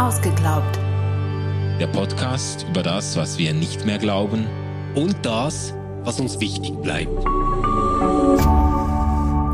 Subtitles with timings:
[0.00, 0.78] Ausgeglaubt.
[1.78, 4.46] Der Podcast über das, was wir nicht mehr glauben
[4.94, 7.12] und das, was uns wichtig bleibt.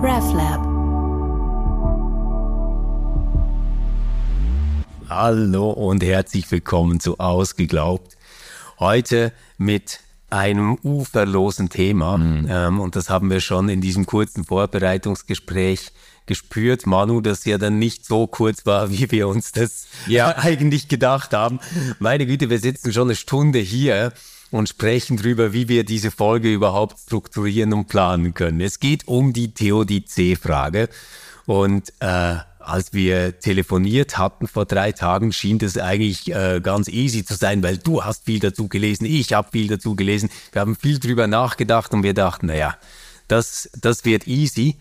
[0.04, 0.64] RefLab.
[5.08, 8.16] Hallo und herzlich willkommen zu Ausgeglaubt.
[8.78, 9.98] Heute mit
[10.30, 12.18] einem uferlosen Thema.
[12.18, 12.46] Mhm.
[12.48, 15.90] Ähm, und das haben wir schon in diesem kurzen Vorbereitungsgespräch
[16.26, 20.36] gespürt, Manu, dass ja dann nicht so kurz war, wie wir uns das ja.
[20.36, 21.60] eigentlich gedacht haben.
[21.98, 24.12] Meine Güte, wir sitzen schon eine Stunde hier
[24.50, 28.60] und sprechen darüber, wie wir diese Folge überhaupt strukturieren und planen können.
[28.60, 30.88] Es geht um die Theodizee-Frage
[31.46, 32.36] und äh,
[32.66, 37.62] als wir telefoniert hatten vor drei Tagen, schien das eigentlich äh, ganz easy zu sein,
[37.62, 41.28] weil du hast viel dazu gelesen, ich habe viel dazu gelesen, wir haben viel drüber
[41.28, 42.76] nachgedacht und wir dachten, naja,
[43.28, 44.76] das, das wird easy.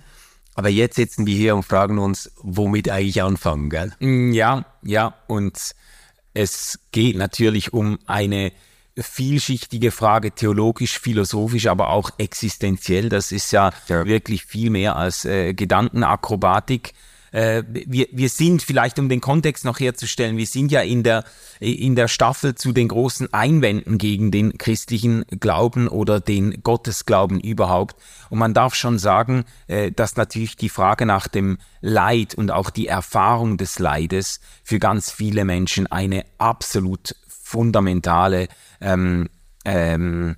[0.56, 3.94] Aber jetzt sitzen wir hier und fragen uns, womit eigentlich anfangen, gell?
[4.00, 5.76] Mm, ja, ja, und
[6.34, 8.52] es geht natürlich um eine
[8.98, 13.10] vielschichtige Frage, theologisch, philosophisch, aber auch existenziell.
[13.10, 14.06] Das ist ja, ja.
[14.06, 16.94] wirklich viel mehr als äh, Gedankenakrobatik
[17.36, 21.26] äh, wir, wir sind vielleicht, um den Kontext noch herzustellen, wir sind ja in der,
[21.60, 27.98] in der Staffel zu den großen Einwänden gegen den christlichen Glauben oder den Gottesglauben überhaupt.
[28.30, 32.70] Und man darf schon sagen, äh, dass natürlich die Frage nach dem Leid und auch
[32.70, 38.48] die Erfahrung des Leides für ganz viele Menschen eine absolut fundamentale
[38.80, 39.28] ähm,
[39.66, 40.38] ähm,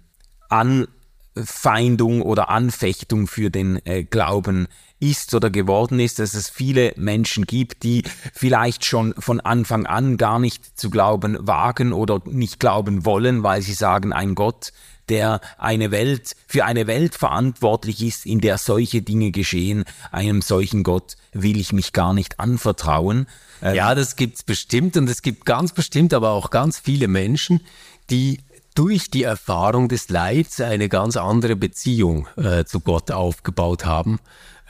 [1.38, 4.68] Anfeindung oder Anfechtung für den äh, Glauben
[5.00, 10.18] ist oder geworden ist, dass es viele Menschen gibt, die vielleicht schon von Anfang an
[10.18, 14.72] gar nicht zu glauben wagen oder nicht glauben wollen, weil sie sagen, ein Gott,
[15.10, 20.84] der eine Welt, für eine Welt verantwortlich ist, in der solche Dinge geschehen, einem solchen
[20.84, 23.28] Gott will ich mich gar nicht anvertrauen.
[23.62, 27.62] Ähm, ja, das gibt's bestimmt und es gibt ganz bestimmt aber auch ganz viele Menschen,
[28.10, 28.40] die
[28.78, 34.20] durch die Erfahrung des Leids eine ganz andere Beziehung äh, zu Gott aufgebaut haben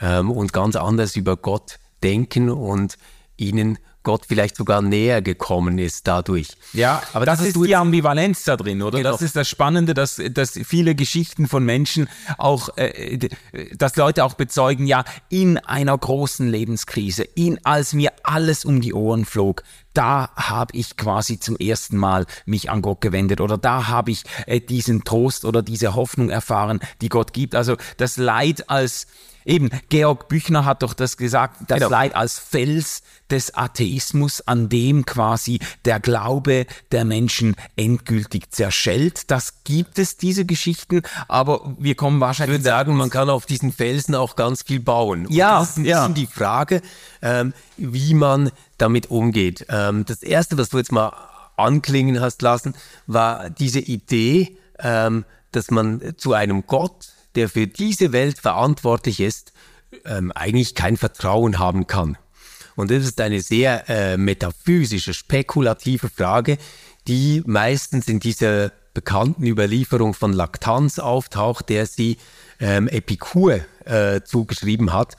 [0.00, 2.96] ähm, und ganz anders über Gott denken und
[3.38, 3.78] ihnen
[4.08, 6.48] Gott vielleicht sogar näher gekommen ist dadurch.
[6.72, 8.96] Ja, aber das, das ist die Ambivalenz da drin, oder?
[8.98, 9.10] Genau.
[9.10, 13.18] Das ist das Spannende, dass, dass viele Geschichten von Menschen auch, äh,
[13.76, 18.94] dass Leute auch bezeugen, ja, in einer großen Lebenskrise, in als mir alles um die
[18.94, 19.62] Ohren flog,
[19.92, 24.22] da habe ich quasi zum ersten Mal mich an Gott gewendet oder da habe ich
[24.46, 27.54] äh, diesen Trost oder diese Hoffnung erfahren, die Gott gibt.
[27.54, 29.06] Also das Leid als
[29.44, 31.90] Eben, Georg Büchner hat doch das gesagt, das genau.
[31.90, 39.30] Leid als Fels des Atheismus, an dem quasi der Glaube der Menschen endgültig zerschellt.
[39.30, 42.56] Das gibt es, diese Geschichten, aber wir kommen wahrscheinlich...
[42.58, 45.26] Ich würde sagen, man kann auf diesen Felsen auch ganz viel bauen.
[45.26, 46.00] Und ja, das ist ein ja.
[46.00, 46.82] bisschen die Frage,
[47.22, 49.66] ähm, wie man damit umgeht.
[49.68, 51.12] Ähm, das Erste, was du jetzt mal
[51.56, 52.74] anklingen hast lassen,
[53.06, 59.52] war diese Idee, ähm, dass man zu einem Gott der für diese Welt verantwortlich ist,
[60.04, 62.18] ähm, eigentlich kein Vertrauen haben kann.
[62.76, 66.58] Und das ist eine sehr äh, metaphysische, spekulative Frage,
[67.08, 72.18] die meistens in dieser bekannten Überlieferung von Laktanz auftaucht, der sie
[72.60, 75.16] ähm, Epikur äh, zugeschrieben hat.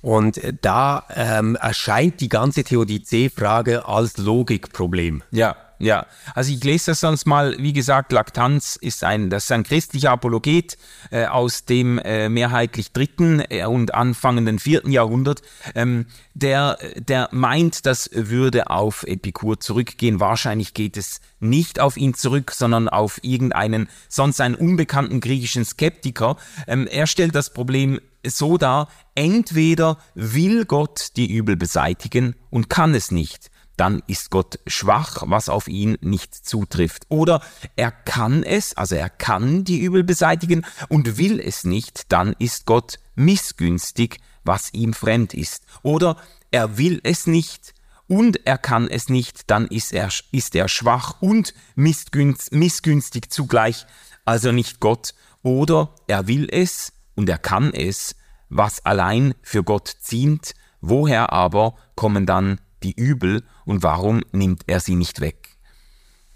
[0.00, 5.22] Und da ähm, erscheint die ganze Theodizee-Frage als Logikproblem.
[5.30, 9.52] Ja, ja, also ich lese das sonst mal, wie gesagt, Laktanz ist ein, das ist
[9.52, 10.78] ein christlicher Apologet
[11.10, 15.42] äh, aus dem äh, mehrheitlich dritten äh, und anfangenden vierten Jahrhundert,
[15.74, 20.20] ähm, der, der meint, das würde auf Epikur zurückgehen.
[20.20, 26.36] Wahrscheinlich geht es nicht auf ihn zurück, sondern auf irgendeinen sonst einen unbekannten griechischen Skeptiker.
[26.66, 32.94] Ähm, er stellt das Problem so dar, entweder will Gott die Übel beseitigen und kann
[32.94, 37.04] es nicht, dann ist Gott schwach, was auf ihn nicht zutrifft.
[37.08, 37.42] Oder
[37.76, 42.66] er kann es, also er kann die Übel beseitigen und will es nicht, dann ist
[42.66, 45.64] Gott missgünstig, was ihm fremd ist.
[45.82, 46.16] Oder
[46.50, 47.74] er will es nicht
[48.06, 53.86] und er kann es nicht, dann ist er, ist er schwach und missgünstig zugleich,
[54.24, 55.14] also nicht Gott.
[55.42, 58.16] Oder er will es und er kann es,
[58.48, 64.80] was allein für Gott ziemt, woher aber kommen dann die Übel und warum nimmt er
[64.80, 65.56] sie nicht weg?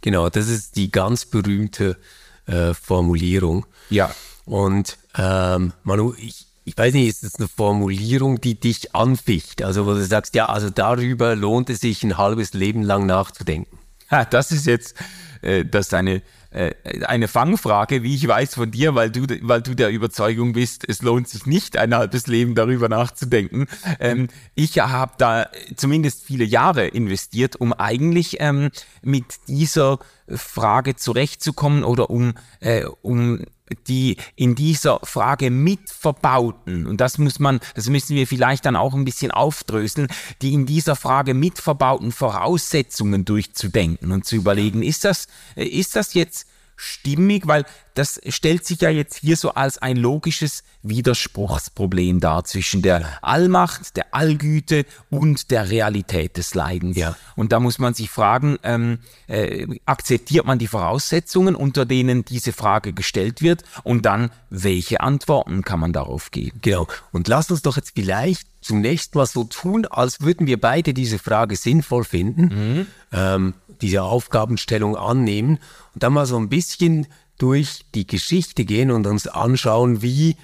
[0.00, 1.98] Genau, das ist die ganz berühmte
[2.46, 3.66] äh, Formulierung.
[3.90, 4.14] Ja.
[4.44, 9.62] Und ähm, Manu, ich, ich weiß nicht, ist das eine Formulierung, die dich anficht?
[9.62, 13.78] Also wo du sagst, ja, also darüber lohnt es sich ein halbes Leben lang nachzudenken.
[14.10, 14.94] Ha, das ist jetzt,
[15.42, 19.74] äh, das ist eine eine Fangfrage, wie ich weiß von dir, weil du, weil du
[19.74, 23.66] der Überzeugung bist, es lohnt sich nicht, ein halbes Leben darüber nachzudenken.
[24.00, 28.70] Ähm, ich habe da zumindest viele Jahre investiert, um eigentlich ähm,
[29.02, 29.98] mit dieser
[30.28, 33.44] Frage zurechtzukommen oder um, äh, um
[33.86, 38.94] die in dieser Frage mitverbauten, und das muss man, das müssen wir vielleicht dann auch
[38.94, 40.08] ein bisschen aufdröseln,
[40.42, 46.47] die in dieser Frage mitverbauten Voraussetzungen durchzudenken und zu überlegen, ist das, ist das jetzt
[46.78, 47.64] stimmig, weil
[47.94, 53.96] das stellt sich ja jetzt hier so als ein logisches Widerspruchsproblem dar zwischen der Allmacht,
[53.96, 56.96] der Allgüte und der Realität des Leidens.
[56.96, 57.16] Ja.
[57.34, 62.52] Und da muss man sich fragen, ähm, äh, akzeptiert man die Voraussetzungen, unter denen diese
[62.52, 66.60] Frage gestellt wird und dann, welche Antworten kann man darauf geben?
[66.62, 66.86] Genau.
[67.10, 71.18] Und lass uns doch jetzt vielleicht zunächst mal so tun, als würden wir beide diese
[71.18, 72.86] Frage sinnvoll finden, mhm.
[73.12, 75.58] ähm, diese Aufgabenstellung annehmen
[75.94, 77.06] und dann mal so ein bisschen
[77.38, 80.36] durch die Geschichte gehen und uns anschauen, wie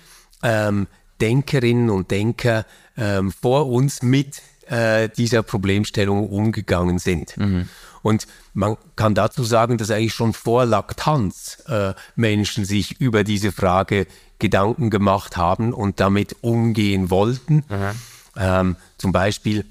[0.42, 0.86] ähm,
[1.20, 2.64] Denkerinnen und Denker
[2.96, 7.36] ähm, vor uns mit äh, dieser Problemstellung umgegangen sind.
[7.36, 7.68] Mhm.
[8.00, 13.52] Und man kann dazu sagen, dass eigentlich schon vor Laktanz äh, Menschen sich über diese
[13.52, 14.06] Frage
[14.38, 17.64] Gedanken gemacht haben und damit umgehen wollten.
[17.68, 18.13] Mhm.
[18.36, 19.64] Ähm, zum Beispiel,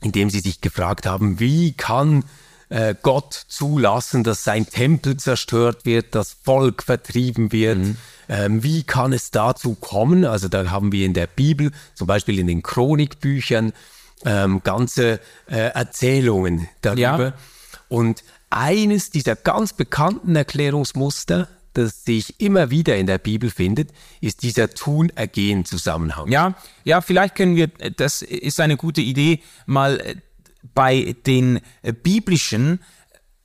[0.00, 2.24] indem sie sich gefragt haben, wie kann
[2.68, 7.78] äh, Gott zulassen, dass sein Tempel zerstört wird, das Volk vertrieben wird.
[7.78, 7.96] Mhm.
[8.28, 10.24] Ähm, wie kann es dazu kommen?
[10.24, 13.72] Also da haben wir in der Bibel, zum Beispiel in den Chronikbüchern,
[14.24, 17.00] ähm, ganze äh, Erzählungen darüber.
[17.00, 17.34] Ja.
[17.88, 23.90] Und eines dieser ganz bekannten Erklärungsmuster, das sich immer wieder in der Bibel findet,
[24.20, 26.30] ist dieser Tun-Ergehen-Zusammenhang.
[26.30, 26.54] Ja,
[26.84, 30.16] ja, vielleicht können wir, das ist eine gute Idee, mal äh,
[30.74, 32.80] bei den äh, biblischen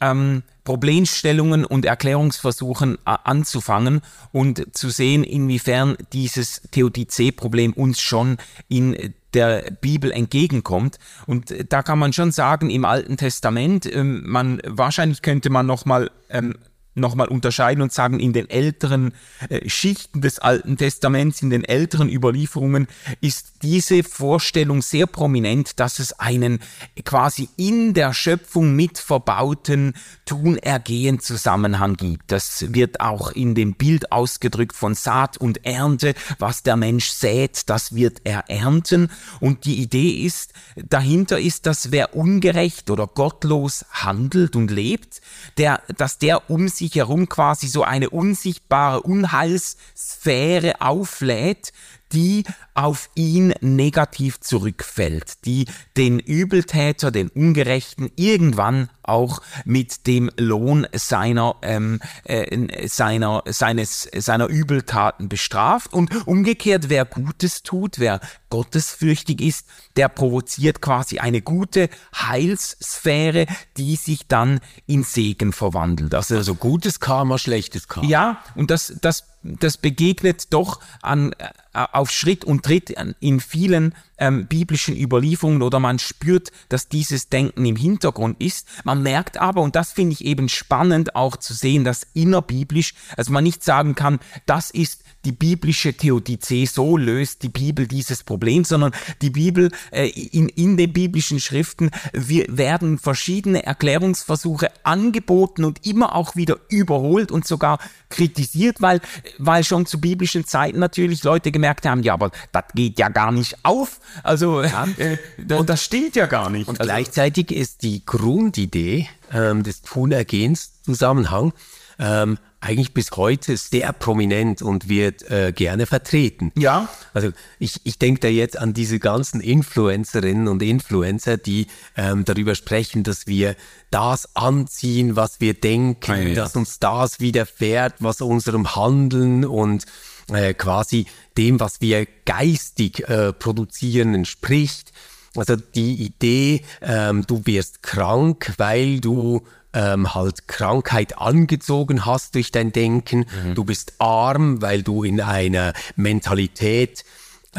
[0.02, 4.02] ähm, Problemstellungen und Erklärungsversuchen äh, anzufangen
[4.32, 8.38] und zu sehen, inwiefern dieses Theodizee-Problem uns schon
[8.68, 10.98] in der Bibel entgegenkommt.
[11.25, 15.66] Und äh, da kann man schon sagen, im Alten Testament, ähm, man wahrscheinlich könnte man
[15.66, 16.56] noch mal ähm,
[16.95, 19.13] nochmal unterscheiden und sagen, in den älteren
[19.50, 22.88] äh, Schichten des Alten Testaments, in den älteren Überlieferungen
[23.21, 26.59] ist diese Vorstellung sehr prominent, dass es einen
[27.06, 29.94] quasi in der Schöpfung mit verbauten
[30.25, 32.31] Tun-Ergehen-Zusammenhang gibt.
[32.31, 36.13] Das wird auch in dem Bild ausgedrückt von Saat und Ernte.
[36.38, 39.09] Was der Mensch sät, das wird er ernten.
[39.39, 45.21] Und die Idee ist, dahinter ist, dass wer ungerecht oder gottlos handelt und lebt,
[45.57, 51.72] der, dass der um sich herum quasi so eine unsichtbare Unheilssphäre auflädt,
[52.12, 55.66] die auf ihn negativ zurückfällt, die
[55.98, 64.48] den Übeltäter, den Ungerechten irgendwann auch mit dem Lohn seiner, ähm, äh, seiner, seines, seiner
[64.48, 71.90] Übeltaten bestraft und umgekehrt, wer Gutes tut, wer gottesfürchtig ist, der provoziert quasi eine gute
[72.16, 73.48] Heilssphäre,
[73.78, 76.14] die sich dann in Segen verwandelt.
[76.14, 78.08] Also, also gutes Karma, schlechtes Karma.
[78.08, 83.95] Ja, und das, das das begegnet doch an, äh, auf Schritt und Tritt in vielen
[84.18, 88.68] ähm, biblischen Überlieferungen oder man spürt, dass dieses Denken im Hintergrund ist.
[88.83, 93.31] Man merkt aber, und das finde ich eben spannend auch zu sehen, dass innerbiblisch, also
[93.31, 98.63] man nicht sagen kann, das ist die biblische Theodizee, so löst die Bibel dieses Problem,
[98.63, 105.86] sondern die Bibel, äh, in, in den biblischen Schriften wir, werden verschiedene Erklärungsversuche angeboten und
[105.86, 107.79] immer auch wieder überholt und sogar
[108.10, 109.01] kritisiert, weil,
[109.38, 113.32] weil schon zu biblischen Zeiten natürlich Leute gemerkt haben, ja, aber das geht ja gar
[113.32, 114.00] nicht auf.
[114.24, 114.88] Also ja.
[114.98, 116.67] äh, das, das stimmt ja gar nicht.
[116.67, 121.53] Und also, gleichzeitig ist die Grundidee ähm, des Tunergehens Zusammenhang
[122.00, 126.51] ähm, eigentlich bis heute sehr prominent und wird äh, gerne vertreten.
[126.58, 126.89] Ja.
[127.13, 132.56] Also ich, ich denke da jetzt an diese ganzen Influencerinnen und Influencer, die ähm, darüber
[132.56, 133.56] sprechen, dass wir
[133.91, 136.36] das anziehen, was wir denken, ah, ja, ja.
[136.36, 139.86] dass uns das widerfährt, was unserem Handeln und
[140.32, 141.06] äh, quasi
[141.38, 144.91] dem, was wir geistig äh, produzieren, entspricht.
[145.36, 149.41] Also die Idee, ähm, du wirst krank, weil du
[149.74, 153.26] ähm, halt Krankheit angezogen hast durch dein Denken.
[153.46, 153.56] Mhm.
[153.56, 157.04] Du bist arm, weil du in einer Mentalität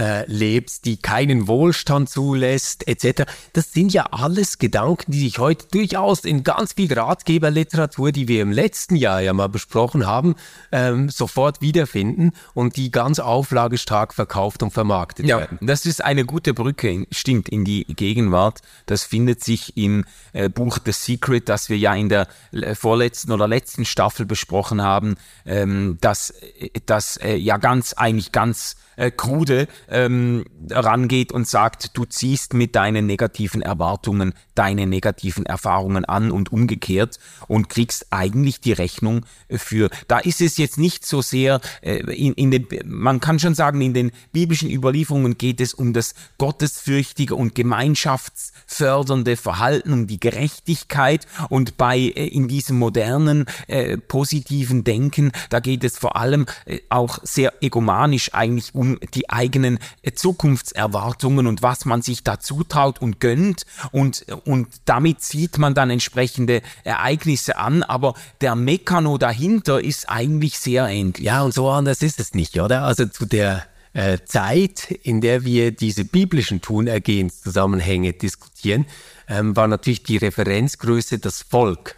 [0.00, 3.24] äh, lebst, die keinen Wohlstand zulässt, etc.
[3.52, 8.40] Das sind ja alles Gedanken, die sich heute durchaus in ganz viel Ratgeberliteratur, die wir
[8.40, 10.36] im letzten Jahr ja mal besprochen haben,
[10.72, 15.58] ähm, sofort wiederfinden und die ganz auflagestark verkauft und vermarktet ja, werden.
[15.60, 18.60] Das ist eine gute Brücke, stimmt, in die Gegenwart.
[18.86, 23.32] Das findet sich im äh, Buch The Secret, das wir ja in der äh, vorletzten
[23.32, 29.10] oder letzten Staffel besprochen haben, ähm, das, äh, das äh, ja ganz, eigentlich ganz äh,
[29.10, 36.30] krude ähm, rangeht und sagt, du ziehst mit deinen negativen Erwartungen deine negativen Erfahrungen an
[36.30, 37.18] und umgekehrt
[37.48, 39.88] und kriegst eigentlich die Rechnung für.
[40.06, 43.80] Da ist es jetzt nicht so sehr äh, in, in den, man kann schon sagen,
[43.80, 51.26] in den biblischen Überlieferungen geht es um das gottesfürchtige und gemeinschaftsfördernde Verhalten, um die Gerechtigkeit
[51.48, 56.80] und bei äh, in diesem modernen äh, positiven Denken, da geht es vor allem äh,
[56.90, 59.78] auch sehr egomanisch eigentlich um die eigenen
[60.14, 65.90] Zukunftserwartungen und was man sich da zutraut und gönnt und, und damit zieht man dann
[65.90, 71.24] entsprechende Ereignisse an, aber der Mekano dahinter ist eigentlich sehr ähnlich.
[71.24, 72.82] Ja, und so anders ist es nicht, oder?
[72.82, 78.86] Also zu der äh, Zeit, in der wir diese biblischen Tunergehenszusammenhänge diskutieren,
[79.28, 81.96] ähm, war natürlich die Referenzgröße das Volk.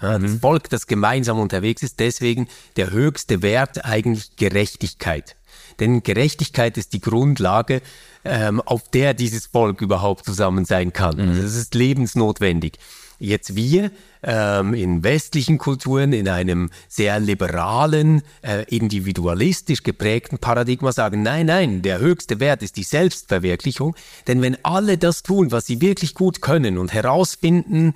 [0.00, 0.40] Ja, das mhm.
[0.40, 5.35] Volk, das gemeinsam unterwegs ist, deswegen der höchste Wert eigentlich Gerechtigkeit.
[5.80, 7.82] Denn Gerechtigkeit ist die Grundlage,
[8.24, 11.16] ähm, auf der dieses Volk überhaupt zusammen sein kann.
[11.16, 11.28] Mhm.
[11.28, 12.78] Also es ist lebensnotwendig.
[13.18, 13.90] Jetzt wir
[14.22, 21.80] ähm, in westlichen Kulturen, in einem sehr liberalen, äh, individualistisch geprägten Paradigma sagen, nein, nein,
[21.80, 23.96] der höchste Wert ist die Selbstverwirklichung.
[24.26, 27.94] Denn wenn alle das tun, was sie wirklich gut können und herausfinden,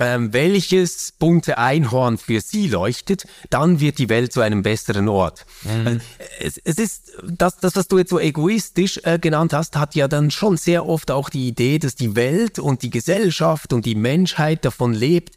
[0.00, 5.44] ähm, welches bunte Einhorn für sie leuchtet, dann wird die Welt zu einem besseren Ort.
[5.62, 5.86] Mhm.
[5.86, 5.98] Äh,
[6.40, 10.08] es, es, ist, das, das, was du jetzt so egoistisch äh, genannt hast, hat ja
[10.08, 13.94] dann schon sehr oft auch die Idee, dass die Welt und die Gesellschaft und die
[13.94, 15.36] Menschheit davon lebt,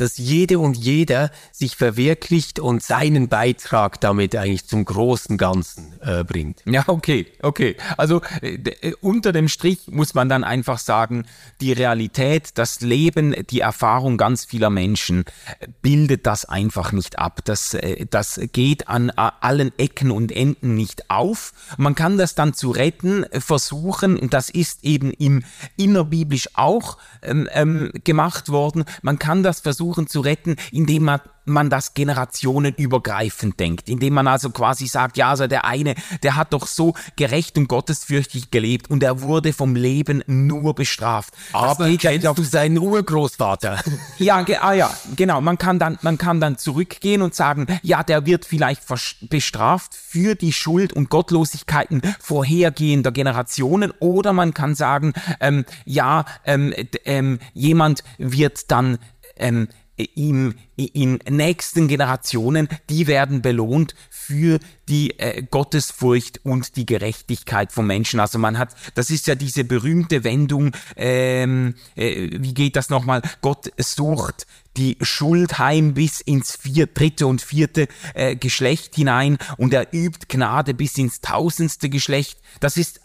[0.00, 6.24] dass jede und jeder sich verwirklicht und seinen Beitrag damit eigentlich zum großen Ganzen äh,
[6.24, 6.62] bringt.
[6.66, 7.76] Ja, okay, okay.
[7.96, 11.26] Also äh, äh, unter dem Strich muss man dann einfach sagen,
[11.60, 15.24] die Realität, das Leben, die Erfahrung ganz vieler Menschen
[15.58, 17.40] äh, bildet das einfach nicht ab.
[17.44, 21.52] Das, äh, das geht an allen Ecken und Enden nicht auf.
[21.76, 25.42] Man kann das dann zu retten versuchen und das ist eben im
[25.76, 28.84] innerbiblisch auch ähm, ähm, gemacht worden.
[29.02, 31.20] Man kann das versuchen versuchen zu retten, indem man
[31.50, 36.52] man das generationenübergreifend denkt, indem man also quasi sagt, ja, also der eine, der hat
[36.52, 41.34] doch so gerecht und gottesfürchtig gelebt und er wurde vom Leben nur bestraft.
[41.52, 43.80] Aber kennst ja du seinen Urgroßvater?
[44.18, 45.40] Ja, ah ja, genau.
[45.40, 48.82] Man kann dann, man kann dann zurückgehen und sagen, ja, der wird vielleicht
[49.22, 56.74] bestraft für die Schuld und Gottlosigkeiten vorhergehender Generationen oder man kann sagen, ähm, ja, ähm,
[57.04, 58.98] ähm, jemand wird dann
[59.40, 59.68] ähm,
[60.14, 67.86] im, in nächsten Generationen, die werden belohnt für die äh, Gottesfurcht und die Gerechtigkeit von
[67.86, 68.20] Menschen.
[68.20, 73.22] Also man hat, das ist ja diese berühmte Wendung, ähm, äh, wie geht das nochmal?
[73.40, 79.74] Gott sucht die Schuld heim bis ins vier, dritte und vierte äh, Geschlecht hinein und
[79.74, 82.38] er übt Gnade bis ins tausendste Geschlecht.
[82.60, 83.00] Das ist,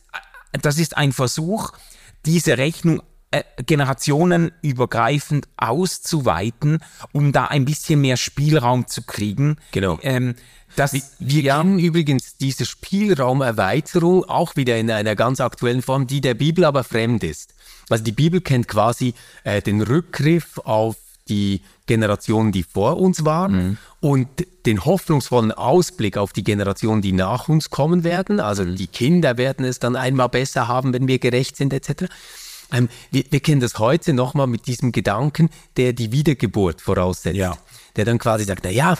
[0.61, 1.71] das ist ein Versuch,
[2.25, 3.01] diese Rechnung
[3.35, 6.79] äh, generationenübergreifend auszuweiten,
[7.11, 9.57] um da ein bisschen mehr Spielraum zu kriegen.
[9.71, 9.99] Genau.
[10.01, 10.35] Ähm,
[10.75, 11.57] das, wir, wir ja.
[11.57, 16.83] kennen übrigens diese Spielraumerweiterung auch wieder in einer ganz aktuellen Form, die der Bibel aber
[16.83, 17.53] fremd ist.
[17.89, 19.13] Also die Bibel kennt quasi
[19.43, 23.77] äh, den Rückgriff auf die Generationen, die vor uns waren mhm.
[23.99, 24.27] und
[24.65, 28.39] den hoffnungsvollen Ausblick auf die Generationen, die nach uns kommen werden.
[28.39, 28.75] Also mhm.
[28.75, 32.05] die Kinder werden es dann einmal besser haben, wenn wir gerecht sind etc.
[32.71, 37.37] Ähm, wir, wir, kennen das heute nochmal mit diesem Gedanken, der die Wiedergeburt voraussetzt.
[37.37, 37.57] Ja.
[37.95, 38.97] Der dann quasi sagt, na ja,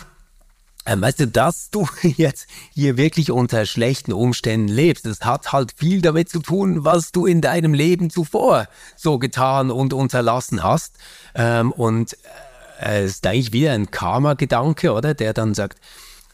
[0.86, 5.74] ähm, weißt du, dass du jetzt hier wirklich unter schlechten Umständen lebst, das hat halt
[5.76, 10.98] viel damit zu tun, was du in deinem Leben zuvor so getan und unterlassen hast.
[11.34, 12.16] Ähm, und
[12.80, 15.16] äh, es ist eigentlich wieder ein Karma-Gedanke, oder?
[15.16, 15.80] Der dann sagt,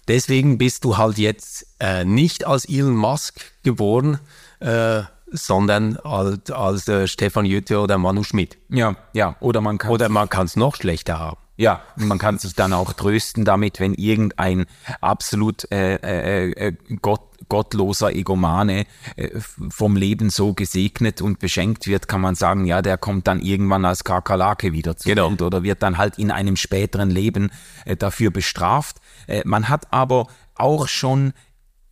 [0.08, 4.20] deswegen bist du halt jetzt äh, nicht als Elon Musk geboren,
[4.60, 8.58] äh, sondern als, als äh, Stefan Jütte oder Manu Schmidt.
[8.70, 9.36] Ja, ja.
[9.40, 11.38] Oder man kann oder man kann es noch schlechter haben.
[11.58, 14.66] Ja, man kann sich dann auch trösten damit, wenn irgendein
[15.00, 16.74] absolut äh, äh, äh,
[17.04, 18.86] Gott, gottloser Egomane
[19.16, 23.42] äh, vom Leben so gesegnet und beschenkt wird, kann man sagen, ja, der kommt dann
[23.42, 25.30] irgendwann als Kakerlake wieder zu genau.
[25.30, 27.52] Welt oder wird dann halt in einem späteren Leben
[27.86, 28.98] äh, dafür bestraft.
[29.28, 31.34] Äh, man hat aber auch schon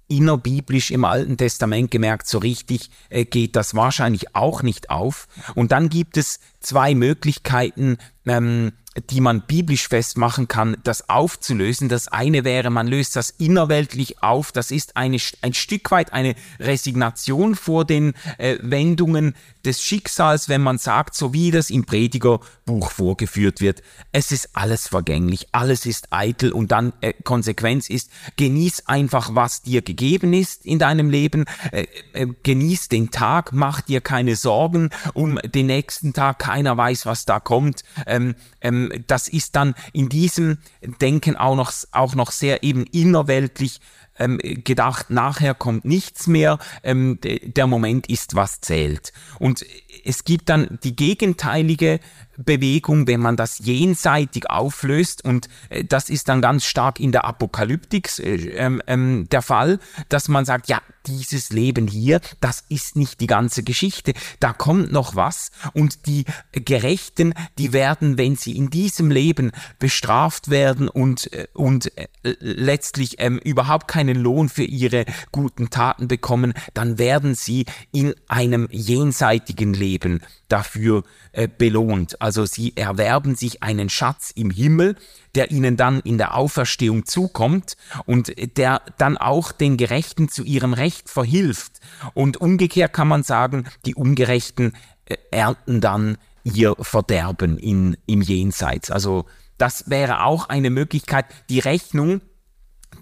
[0.09, 5.27] innerbiblisch im Alten Testament gemerkt, so richtig äh, geht das wahrscheinlich auch nicht auf.
[5.55, 8.73] Und dann gibt es zwei Möglichkeiten, ähm,
[9.09, 11.89] die man biblisch festmachen kann, das aufzulösen.
[11.89, 14.51] Das eine wäre, man löst das innerweltlich auf.
[14.51, 19.35] Das ist eine, ein Stück weit eine Resignation vor den äh, Wendungen
[19.65, 24.87] des Schicksals, wenn man sagt, so wie das im Predigerbuch vorgeführt wird, es ist alles
[24.87, 30.65] vergänglich, alles ist eitel und dann äh, Konsequenz ist, genieß einfach, was dir gegeben ist
[30.65, 36.13] in deinem Leben, äh, äh, genieß den Tag, mach dir keine Sorgen um den nächsten
[36.13, 37.83] Tag, keiner weiß, was da kommt.
[38.05, 40.57] Ähm, ähm, das ist dann in diesem
[41.01, 43.79] Denken auch noch, auch noch sehr eben innerweltlich
[44.19, 49.13] ähm, gedacht, nachher kommt nichts mehr, ähm, der Moment ist, was zählt.
[49.39, 49.65] Und
[50.03, 51.99] es gibt dann die gegenteilige
[52.37, 57.25] Bewegung, wenn man das jenseitig auflöst und äh, das ist dann ganz stark in der
[57.25, 62.95] Apokalyptik äh, ähm, ähm, der Fall, dass man sagt, ja, dieses Leben hier, das ist
[62.95, 68.55] nicht die ganze Geschichte, da kommt noch was und die Gerechten, die werden, wenn sie
[68.55, 72.07] in diesem Leben bestraft werden und, äh, und äh,
[72.39, 78.67] letztlich ähm, überhaupt keinen Lohn für ihre guten Taten bekommen, dann werden sie in einem
[78.71, 82.21] jenseitigen Leben dafür äh, belohnt.
[82.21, 84.95] Also sie erwerben sich einen Schatz im Himmel,
[85.35, 90.73] der ihnen dann in der Auferstehung zukommt und der dann auch den Gerechten zu ihrem
[90.73, 91.79] Recht verhilft.
[92.13, 94.73] Und umgekehrt kann man sagen, die Ungerechten
[95.05, 98.91] äh, ernten dann ihr Verderben in, im Jenseits.
[98.91, 99.25] Also
[99.57, 102.21] das wäre auch eine Möglichkeit, die Rechnung,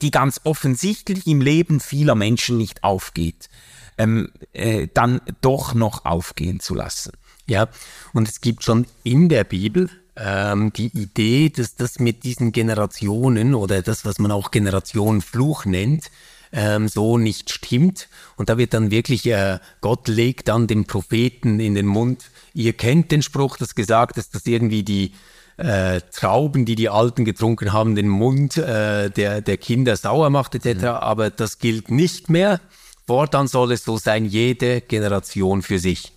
[0.01, 3.49] die ganz offensichtlich im Leben vieler Menschen nicht aufgeht,
[3.97, 7.13] ähm, äh, dann doch noch aufgehen zu lassen.
[7.45, 7.69] Ja,
[8.13, 13.55] und es gibt schon in der Bibel ähm, die Idee, dass das mit diesen Generationen
[13.55, 16.09] oder das, was man auch Generationenfluch nennt,
[16.51, 18.07] ähm, so nicht stimmt.
[18.35, 22.73] Und da wird dann wirklich, äh, Gott legt dann dem Propheten in den Mund, ihr
[22.73, 25.11] kennt den Spruch, das gesagt ist, dass irgendwie die
[25.57, 30.55] äh, Trauben, die die Alten getrunken haben, den Mund äh, der, der Kinder sauer macht
[30.55, 30.81] etc.
[30.81, 30.87] Mhm.
[30.87, 32.61] Aber das gilt nicht mehr.
[33.05, 36.11] Fortan soll es so sein, jede Generation für sich.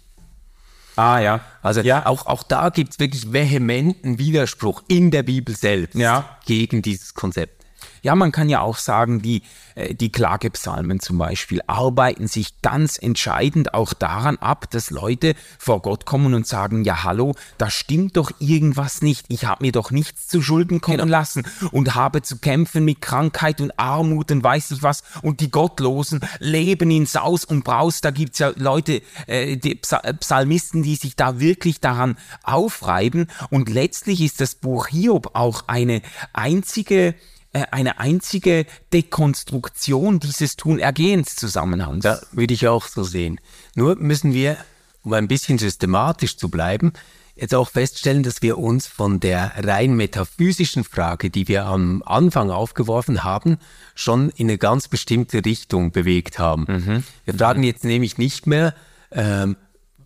[1.01, 1.41] Ah ja.
[1.63, 2.05] Also ja.
[2.05, 6.37] Auch, auch da gibt es wirklich vehementen Widerspruch in der Bibel selbst ja.
[6.45, 7.60] gegen dieses Konzept.
[8.03, 9.43] Ja, man kann ja auch sagen, die,
[9.75, 15.83] äh, die Klagepsalmen zum Beispiel arbeiten sich ganz entscheidend auch daran ab, dass Leute vor
[15.83, 19.91] Gott kommen und sagen, ja hallo, da stimmt doch irgendwas nicht, ich habe mir doch
[19.91, 21.11] nichts zu Schulden kommen genau.
[21.11, 25.03] lassen und habe zu kämpfen mit Krankheit und Armut und weiß ich was.
[25.23, 30.83] Und die Gottlosen leben in Saus und Braus, da gibt's ja Leute, äh, die Psalmisten,
[30.83, 33.27] die sich da wirklich daran aufreiben.
[33.51, 37.15] Und letztlich ist das Buch Hiob auch eine einzige äh,
[37.53, 42.03] eine einzige Dekonstruktion dieses Tun-Ergehens-Zusammenhangs.
[42.03, 43.41] Da würde ich auch so sehen.
[43.75, 44.57] Nur müssen wir,
[45.03, 46.93] um ein bisschen systematisch zu bleiben,
[47.35, 52.51] jetzt auch feststellen, dass wir uns von der rein metaphysischen Frage, die wir am Anfang
[52.51, 53.59] aufgeworfen haben,
[53.95, 56.67] schon in eine ganz bestimmte Richtung bewegt haben.
[56.69, 57.05] Mhm.
[57.25, 58.75] Wir fragen jetzt nämlich nicht mehr,
[59.11, 59.57] ähm,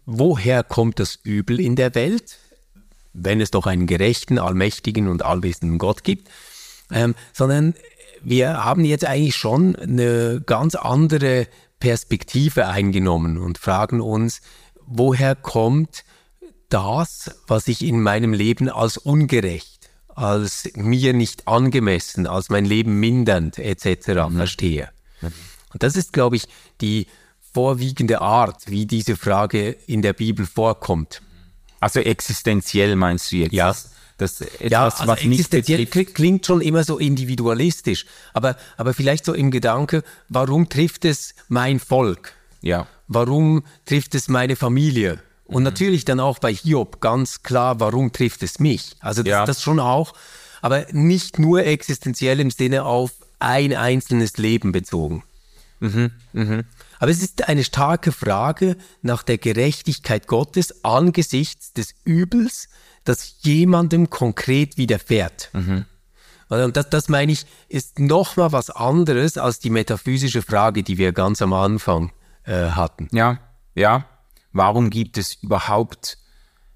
[0.06, 2.38] woher kommt das Übel in der Welt,
[3.12, 6.28] wenn es doch einen gerechten, allmächtigen und allwissenden Gott gibt,
[6.90, 7.74] ähm, sondern
[8.22, 11.46] wir haben jetzt eigentlich schon eine ganz andere
[11.78, 14.40] Perspektive eingenommen und fragen uns,
[14.86, 16.04] woher kommt
[16.68, 22.98] das, was ich in meinem Leben als ungerecht, als mir nicht angemessen, als mein Leben
[23.00, 24.08] mindernd etc.
[24.08, 24.36] Mhm.
[24.36, 24.88] verstehe.
[25.20, 25.32] Mhm.
[25.72, 26.44] Und das ist, glaube ich,
[26.80, 27.06] die
[27.52, 31.22] vorwiegende Art, wie diese Frage in der Bibel vorkommt.
[31.80, 33.52] Also existenziell meinst du jetzt?
[33.52, 33.74] Ja.
[34.16, 36.14] Das etwas, ja, also was nicht betrifft.
[36.14, 41.80] klingt schon immer so individualistisch, aber, aber vielleicht so im Gedanke, warum trifft es mein
[41.80, 42.32] Volk?
[42.60, 42.86] Ja.
[43.08, 45.20] Warum trifft es meine Familie?
[45.46, 45.64] Und mhm.
[45.64, 48.96] natürlich dann auch bei Hiob ganz klar, warum trifft es mich?
[49.00, 49.44] Also das, ja.
[49.44, 50.14] das schon auch,
[50.62, 55.22] aber nicht nur existenziell im Sinne auf ein einzelnes Leben bezogen.
[55.80, 56.12] Mhm.
[56.32, 56.64] Mhm.
[56.98, 62.68] Aber es ist eine starke Frage nach der Gerechtigkeit Gottes angesichts des Übels,
[63.04, 65.50] das jemandem konkret widerfährt.
[65.52, 65.84] Mhm.
[66.48, 71.12] Und das, das meine ich, ist nochmal was anderes als die metaphysische Frage, die wir
[71.12, 72.12] ganz am Anfang
[72.44, 73.08] äh, hatten.
[73.12, 73.38] Ja,
[73.74, 74.06] ja.
[74.52, 76.18] Warum gibt es überhaupt,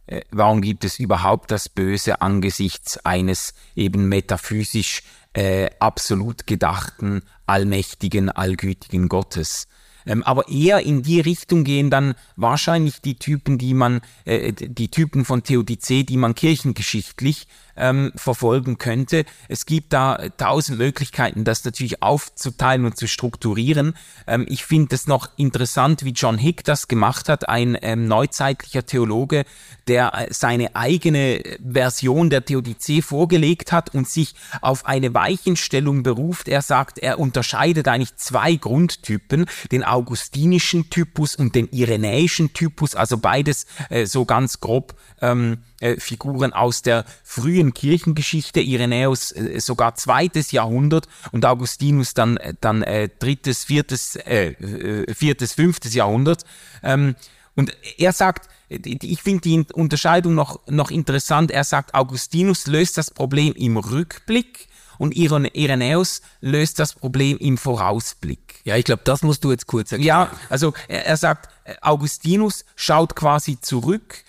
[0.06, 5.02] äh, warum gibt es überhaupt das Böse angesichts eines eben metaphysisch
[5.34, 9.68] äh, absolut gedachten, allmächtigen, allgütigen Gottes?
[10.08, 14.90] Ähm, aber eher in die Richtung gehen dann wahrscheinlich die Typen, die man, äh, die
[14.90, 17.46] Typen von Theodizee, die man kirchengeschichtlich
[17.78, 19.24] ähm, verfolgen könnte.
[19.48, 23.94] Es gibt da tausend Möglichkeiten, das natürlich aufzuteilen und zu strukturieren.
[24.26, 28.84] Ähm, ich finde es noch interessant, wie John Hick das gemacht hat, ein ähm, neuzeitlicher
[28.84, 29.44] Theologe,
[29.86, 36.48] der äh, seine eigene Version der Theodizee vorgelegt hat und sich auf eine Weichenstellung beruft.
[36.48, 43.18] Er sagt, er unterscheidet eigentlich zwei Grundtypen, den augustinischen Typus und den irenäischen Typus, also
[43.18, 49.94] beides äh, so ganz grob ähm, äh, Figuren aus der frühen Kirchengeschichte, Irenäus äh, sogar
[49.94, 56.44] zweites Jahrhundert und Augustinus dann, äh, dann äh, drittes, viertes, äh, äh, viertes, fünftes Jahrhundert.
[56.82, 57.16] Ähm,
[57.54, 63.10] und er sagt, ich finde die Unterscheidung noch, noch interessant, er sagt, Augustinus löst das
[63.10, 68.60] Problem im Rückblick und Irenäus löst das Problem im Vorausblick.
[68.64, 70.28] Ja, ich glaube, das musst du jetzt kurz erklären.
[70.30, 71.48] Ja, also er, er sagt,
[71.80, 74.24] Augustinus schaut quasi zurück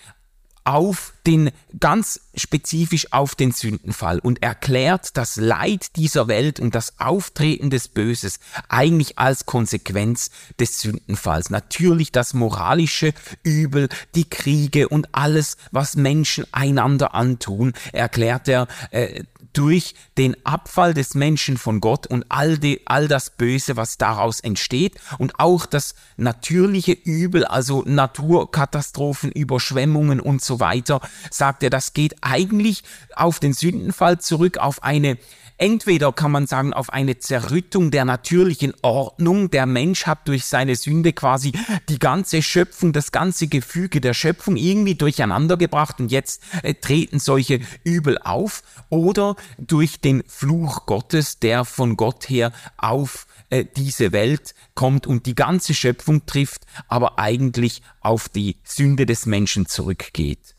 [0.64, 6.98] auf den, ganz spezifisch auf den Sündenfall und erklärt das Leid dieser Welt und das
[6.98, 11.50] Auftreten des Böses eigentlich als Konsequenz des Sündenfalls.
[11.50, 19.24] Natürlich das moralische Übel, die Kriege und alles, was Menschen einander antun, erklärt er äh,
[19.52, 24.40] durch den Abfall des Menschen von Gott und all, die, all das Böse, was daraus
[24.40, 31.00] entsteht und auch das natürliche Übel, also Naturkatastrophen, Überschwemmungen und so weiter,
[31.30, 32.82] sagt er, das geht eigentlich
[33.14, 35.18] auf den Sündenfall zurück, auf eine
[35.60, 39.50] Entweder kann man sagen, auf eine Zerrüttung der natürlichen Ordnung.
[39.50, 41.52] Der Mensch hat durch seine Sünde quasi
[41.90, 47.18] die ganze Schöpfung, das ganze Gefüge der Schöpfung irgendwie durcheinander gebracht und jetzt äh, treten
[47.18, 48.62] solche Übel auf.
[48.88, 55.26] Oder durch den Fluch Gottes, der von Gott her auf äh, diese Welt kommt und
[55.26, 60.54] die ganze Schöpfung trifft, aber eigentlich auf die Sünde des Menschen zurückgeht.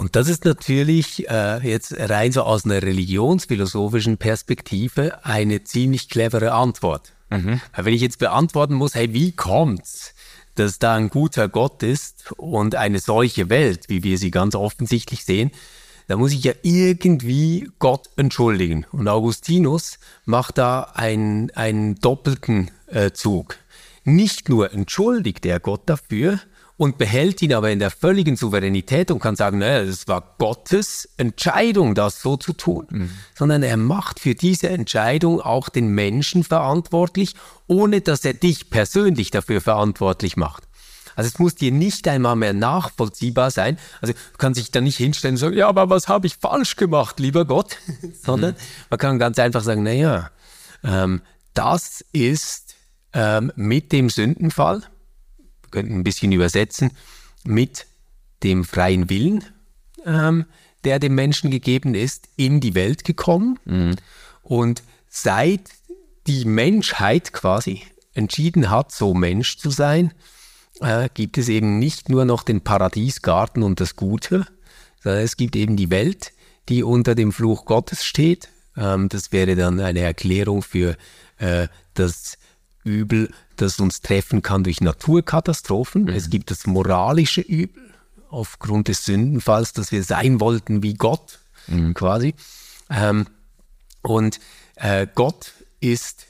[0.00, 6.52] Und das ist natürlich äh, jetzt rein so aus einer religionsphilosophischen Perspektive eine ziemlich clevere
[6.52, 7.12] Antwort.
[7.28, 7.60] Mhm.
[7.76, 10.14] Wenn ich jetzt beantworten muss, hey, wie kommt's,
[10.54, 15.26] dass da ein guter Gott ist und eine solche Welt, wie wir sie ganz offensichtlich
[15.26, 15.50] sehen,
[16.08, 18.86] da muss ich ja irgendwie Gott entschuldigen.
[18.92, 23.58] Und Augustinus macht da einen, einen doppelten äh, Zug.
[24.04, 26.40] Nicht nur entschuldigt er Gott dafür,
[26.80, 31.06] und behält ihn aber in der völligen Souveränität und kann sagen, naja, es war Gottes
[31.18, 33.10] Entscheidung, das so zu tun, mhm.
[33.34, 37.34] sondern er macht für diese Entscheidung auch den Menschen verantwortlich,
[37.66, 40.62] ohne dass er dich persönlich dafür verantwortlich macht.
[41.16, 43.78] Also es muss dir nicht einmal mehr nachvollziehbar sein.
[44.00, 46.76] Also du kannst dich da nicht hinstellen und sagen, ja, aber was habe ich falsch
[46.76, 47.76] gemacht, lieber Gott?
[48.22, 48.58] sondern mhm.
[48.88, 50.30] man kann ganz einfach sagen, naja,
[50.82, 51.20] ähm,
[51.52, 52.74] das ist
[53.12, 54.84] ähm, mit dem Sündenfall,
[55.70, 56.92] könnten ein bisschen übersetzen,
[57.44, 57.86] mit
[58.42, 59.44] dem freien Willen,
[60.04, 60.46] ähm,
[60.84, 63.58] der dem Menschen gegeben ist, in die Welt gekommen.
[63.64, 63.96] Mhm.
[64.42, 65.70] Und seit
[66.26, 67.82] die Menschheit quasi
[68.14, 70.12] entschieden hat, so Mensch zu sein,
[70.80, 74.46] äh, gibt es eben nicht nur noch den Paradiesgarten und das Gute,
[75.02, 76.32] sondern es gibt eben die Welt,
[76.68, 78.48] die unter dem Fluch Gottes steht.
[78.76, 80.96] Ähm, das wäre dann eine Erklärung für
[81.38, 82.38] äh, das
[82.84, 86.04] Übel, das uns treffen kann durch Naturkatastrophen.
[86.04, 86.08] Mhm.
[86.08, 87.90] Es gibt das moralische Übel
[88.28, 91.94] aufgrund des Sündenfalls, dass wir sein wollten wie Gott, mhm.
[91.94, 92.34] quasi.
[92.88, 93.26] Ähm,
[94.02, 94.40] und
[94.76, 96.26] äh, Gott ist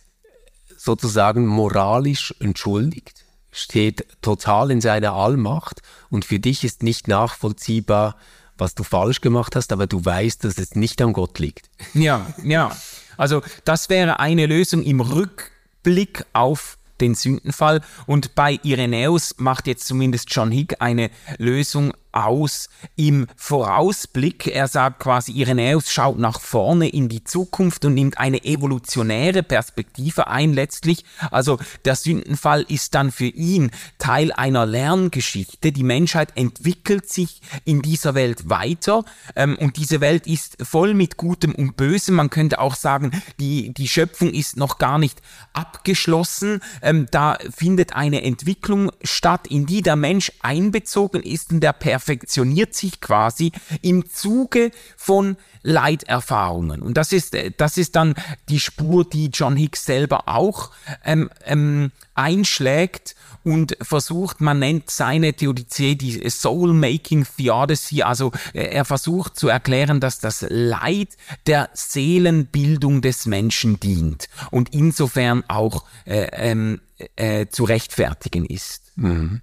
[0.76, 8.16] sozusagen moralisch entschuldigt, steht total in seiner Allmacht und für dich ist nicht nachvollziehbar,
[8.56, 11.70] was du falsch gemacht hast, aber du weißt, dass es nicht an Gott liegt.
[11.94, 12.76] Ja, ja.
[13.16, 17.80] Also das wäre eine Lösung im Rückblick auf den Sündenfall.
[18.06, 24.46] Und bei Irenäus macht jetzt zumindest John Hick eine Lösung aus im Vorausblick.
[24.46, 30.26] Er sagt quasi, Irenäus schaut nach vorne in die Zukunft und nimmt eine evolutionäre Perspektive
[30.28, 31.04] ein letztlich.
[31.30, 35.72] Also der Sündenfall ist dann für ihn Teil einer Lerngeschichte.
[35.72, 39.04] Die Menschheit entwickelt sich in dieser Welt weiter
[39.36, 42.16] ähm, und diese Welt ist voll mit Gutem und Bösem.
[42.16, 45.20] Man könnte auch sagen, die, die Schöpfung ist noch gar nicht
[45.52, 46.60] abgeschlossen.
[46.82, 51.99] Ähm, da findet eine Entwicklung statt, in die der Mensch einbezogen ist und der per
[52.00, 56.80] perfektioniert sich quasi im Zuge von Leiterfahrungen.
[56.80, 58.14] Und das ist, das ist dann
[58.48, 60.70] die Spur, die John Hicks selber auch
[61.04, 68.86] ähm, ähm, einschlägt und versucht, man nennt seine Theodizee die Soul-Making Theodicy, also äh, er
[68.86, 76.28] versucht zu erklären, dass das Leid der Seelenbildung des Menschen dient und insofern auch äh,
[76.32, 76.80] ähm,
[77.16, 78.92] äh, zu rechtfertigen ist.
[78.96, 79.42] Mhm.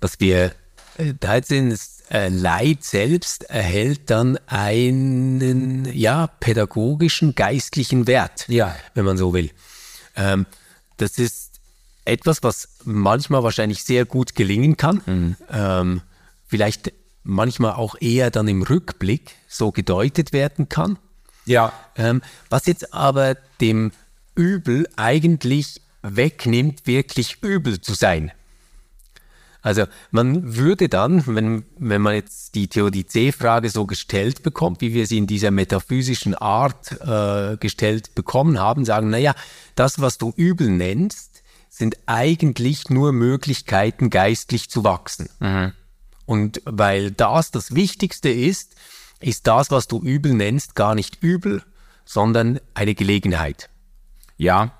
[0.00, 0.54] Was wir
[0.98, 1.76] 13.
[2.10, 8.76] Äh, Leid selbst erhält dann einen ja, pädagogischen, geistlichen Wert, ja.
[8.94, 9.50] wenn man so will.
[10.14, 10.46] Ähm,
[10.98, 11.60] das ist
[12.04, 15.00] etwas, was manchmal wahrscheinlich sehr gut gelingen kann.
[15.06, 15.36] Mhm.
[15.50, 16.02] Ähm,
[16.46, 20.98] vielleicht manchmal auch eher dann im Rückblick so gedeutet werden kann.
[21.46, 21.72] Ja.
[21.96, 23.92] Ähm, was jetzt aber dem
[24.34, 28.30] Übel eigentlich wegnimmt, wirklich übel zu sein.
[29.64, 35.06] Also man würde dann, wenn, wenn man jetzt die Theodizee-Frage so gestellt bekommt, wie wir
[35.06, 39.34] sie in dieser metaphysischen Art äh, gestellt bekommen haben, sagen, naja,
[39.74, 45.30] das, was du übel nennst, sind eigentlich nur Möglichkeiten, geistlich zu wachsen.
[45.40, 45.72] Mhm.
[46.26, 48.76] Und weil das das Wichtigste ist,
[49.18, 51.62] ist das, was du übel nennst, gar nicht übel,
[52.04, 53.70] sondern eine Gelegenheit.
[54.36, 54.72] Ja,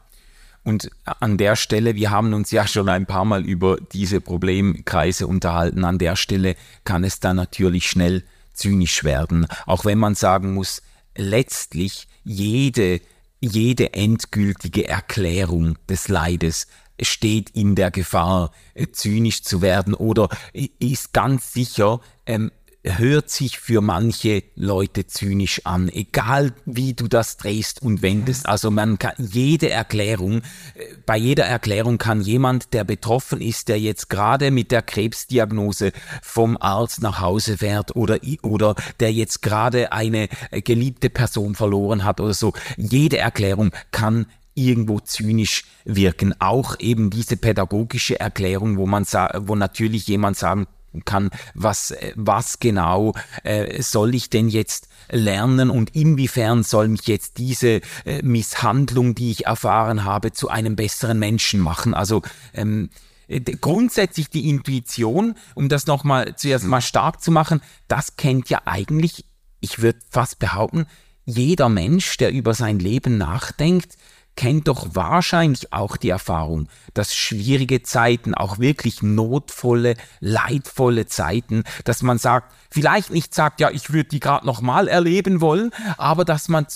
[0.65, 5.27] und an der Stelle, wir haben uns ja schon ein paar Mal über diese Problemkreise
[5.27, 8.25] unterhalten, an der Stelle kann es dann natürlich schnell
[8.55, 10.83] zynisch werden, auch wenn man sagen muss,
[11.17, 13.01] letztlich jede,
[13.41, 16.67] jede endgültige Erklärung des Leides
[17.01, 18.53] steht in der Gefahr,
[18.93, 22.51] zynisch zu werden oder ist ganz sicher ähm,
[22.85, 28.47] hört sich für manche Leute zynisch an, egal wie du das drehst und wendest.
[28.47, 30.43] Also man kann jede Erklärung,
[30.75, 35.93] äh, bei jeder Erklärung kann jemand, der betroffen ist, der jetzt gerade mit der Krebsdiagnose
[36.23, 42.05] vom Arzt nach Hause fährt oder, oder der jetzt gerade eine äh, geliebte Person verloren
[42.05, 46.35] hat oder so, jede Erklärung kann irgendwo zynisch wirken.
[46.41, 50.67] Auch eben diese pädagogische Erklärung, wo man wo natürlich jemand sagen
[51.05, 57.07] kann, was, äh, was genau äh, soll ich denn jetzt lernen und inwiefern soll mich
[57.07, 61.95] jetzt diese äh, Misshandlung, die ich erfahren habe, zu einem besseren Menschen machen.
[61.95, 62.91] Also ähm,
[63.29, 68.63] äh, grundsätzlich die Intuition, um das nochmal zuerst mal stark zu machen, das kennt ja
[68.65, 69.25] eigentlich,
[69.61, 70.87] ich würde fast behaupten,
[71.27, 73.97] jeder Mensch, der über sein Leben nachdenkt,
[74.37, 82.03] kennt doch wahrscheinlich auch die Erfahrung, dass schwierige Zeiten, auch wirklich notvolle, leidvolle Zeiten, dass
[82.03, 86.49] man sagt, vielleicht nicht sagt, ja, ich würde die gerade nochmal erleben wollen, aber dass
[86.49, 86.67] man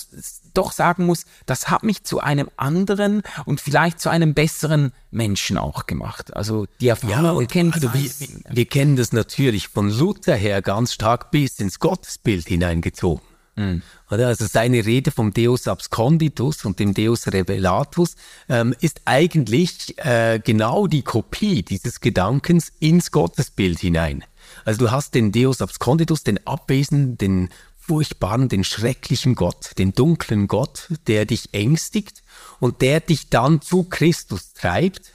[0.54, 5.58] doch sagen muss, das hat mich zu einem anderen und vielleicht zu einem besseren Menschen
[5.58, 6.36] auch gemacht.
[6.36, 8.10] Also die Erfahrung ja, kennt also wir,
[8.50, 13.27] wir kennen das natürlich von Luther her ganz stark bis ins Gottesbild hineingezogen.
[13.58, 13.82] Mhm.
[14.06, 18.16] Also seine Rede vom Deus absconditus und dem Deus revelatus
[18.48, 24.24] ähm, ist eigentlich äh, genau die Kopie dieses Gedankens ins Gottesbild hinein.
[24.64, 30.46] Also du hast den Deus absconditus, den abwesenden, den furchtbaren, den schrecklichen Gott, den dunklen
[30.46, 32.22] Gott, der dich ängstigt
[32.60, 35.12] und der dich dann zu Christus treibt,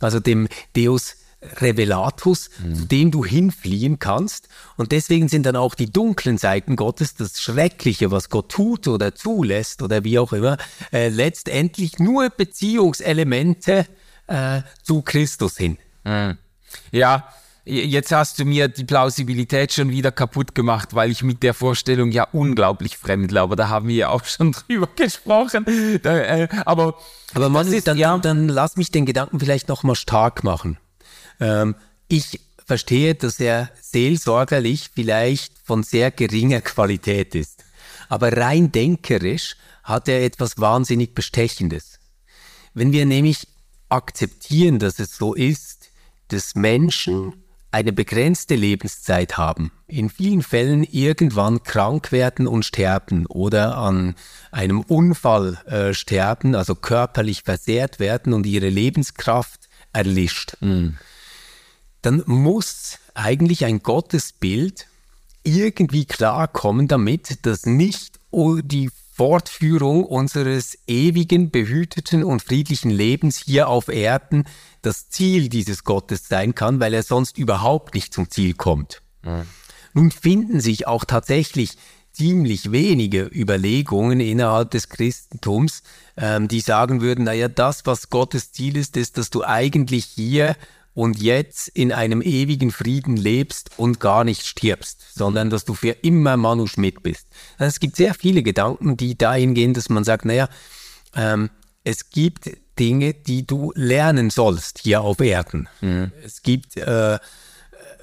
[0.00, 2.74] also dem Deus Revelatus, mhm.
[2.74, 4.48] zu dem du hinfliehen kannst.
[4.76, 9.14] Und deswegen sind dann auch die dunklen Seiten Gottes, das Schreckliche, was Gott tut oder
[9.14, 10.58] zulässt oder wie auch immer,
[10.92, 13.86] äh, letztendlich nur Beziehungselemente
[14.26, 15.78] äh, zu Christus hin.
[16.04, 16.38] Mhm.
[16.92, 17.28] Ja,
[17.66, 22.10] Jetzt hast du mir die Plausibilität schon wieder kaputt gemacht, weil ich mit der Vorstellung
[22.10, 25.66] ja unglaublich fremdle, aber da haben wir ja auch schon drüber gesprochen.
[26.02, 26.94] Da, äh, aber
[27.34, 30.78] aber man, ist, dann, ja, dann lass mich den Gedanken vielleicht nochmal stark machen.
[31.40, 31.74] Ähm,
[32.08, 37.64] ich verstehe, dass er seelsorgerlich vielleicht von sehr geringer Qualität ist.
[38.08, 41.98] Aber rein denkerisch hat er etwas wahnsinnig Bestechendes.
[42.74, 43.48] Wenn wir nämlich
[43.88, 45.90] akzeptieren, dass es so ist,
[46.28, 47.34] dass Menschen
[47.72, 54.14] eine begrenzte Lebenszeit haben, in vielen Fällen irgendwann krank werden und sterben oder an
[54.52, 60.56] einem Unfall äh, sterben, also körperlich versehrt werden und ihre Lebenskraft erlischt.
[60.60, 60.90] Mm
[62.02, 64.86] dann muss eigentlich ein Gottesbild
[65.42, 73.88] irgendwie klarkommen damit, dass nicht die Fortführung unseres ewigen, behüteten und friedlichen Lebens hier auf
[73.88, 74.44] Erden
[74.82, 79.02] das Ziel dieses Gottes sein kann, weil er sonst überhaupt nicht zum Ziel kommt.
[79.22, 79.42] Mhm.
[79.92, 81.76] Nun finden sich auch tatsächlich
[82.12, 85.82] ziemlich wenige Überlegungen innerhalb des Christentums,
[86.16, 90.56] ähm, die sagen würden, naja, das, was Gottes Ziel ist, ist, dass du eigentlich hier
[91.00, 95.92] und jetzt in einem ewigen Frieden lebst und gar nicht stirbst, sondern dass du für
[96.02, 97.26] immer Manu Schmidt bist.
[97.56, 100.50] Also es gibt sehr viele Gedanken, die dahin gehen, dass man sagt, naja,
[101.14, 101.48] ähm,
[101.84, 105.70] es gibt Dinge, die du lernen sollst hier auf Erden.
[105.80, 106.12] Mhm.
[106.22, 107.18] Es gibt äh,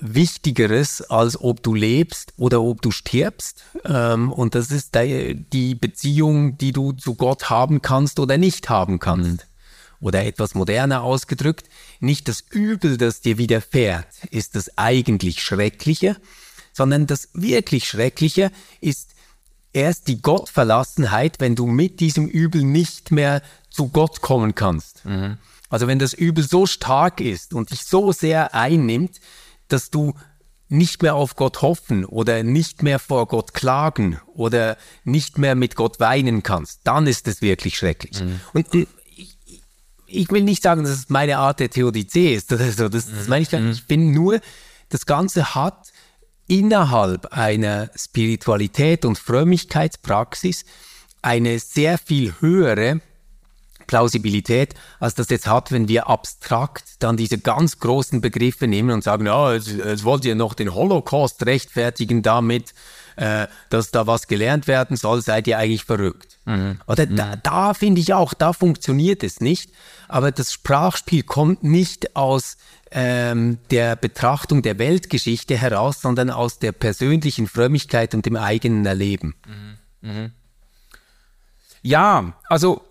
[0.02, 3.64] Wichtigeres, als ob du lebst oder ob du stirbst.
[3.86, 8.98] Ähm, und das ist die Beziehung, die du zu Gott haben kannst oder nicht haben
[8.98, 9.30] kannst.
[9.30, 9.47] Mhm.
[10.00, 11.68] Oder etwas moderner ausgedrückt,
[12.00, 16.18] nicht das Übel, das dir widerfährt, ist das eigentlich Schreckliche,
[16.74, 19.16] sondern das wirklich Schreckliche ist
[19.74, 25.06] erst die Gottverlassenheit, wenn du mit diesem Übel nicht mehr zu Gott kommen kannst.
[25.06, 25.38] Mhm.
[25.70, 29.20] Also wenn das Übel so stark ist und dich so sehr einnimmt,
[29.68, 30.14] dass du
[30.70, 35.76] nicht mehr auf Gott hoffen oder nicht mehr vor Gott klagen oder nicht mehr mit
[35.76, 38.22] Gott weinen kannst, dann ist es wirklich schrecklich.
[38.22, 38.40] Mhm.
[38.54, 38.88] Und ich,
[40.08, 43.28] ich, will nicht sagen, dass es meine Art der Theodizee ist oder so, das, das
[43.28, 43.68] meine ich gar nicht.
[43.68, 43.74] Mhm.
[43.74, 44.40] Ich bin nur,
[44.90, 45.92] das Ganze hat
[46.48, 50.66] innerhalb einer Spiritualität und Frömmigkeitspraxis
[51.22, 53.02] eine sehr viel höhere
[53.88, 59.04] Plausibilität, als das jetzt hat, wenn wir abstrakt dann diese ganz großen Begriffe nehmen und
[59.04, 62.74] sagen, ja, jetzt, jetzt wollt ihr noch den Holocaust rechtfertigen damit,
[63.18, 66.40] äh, dass da was gelernt werden soll, seid ihr eigentlich verrückt.
[66.46, 66.80] Mhm.
[66.88, 67.16] Oder mhm.
[67.16, 69.72] da, da finde ich auch, da funktioniert es nicht,
[70.08, 72.58] aber das Sprachspiel kommt nicht aus
[72.92, 79.36] ähm, der Betrachtung der Weltgeschichte heraus, sondern aus der persönlichen Frömmigkeit und dem eigenen Erleben.
[79.46, 80.10] Mhm.
[80.10, 80.32] mhm.
[81.84, 82.86] Ja, also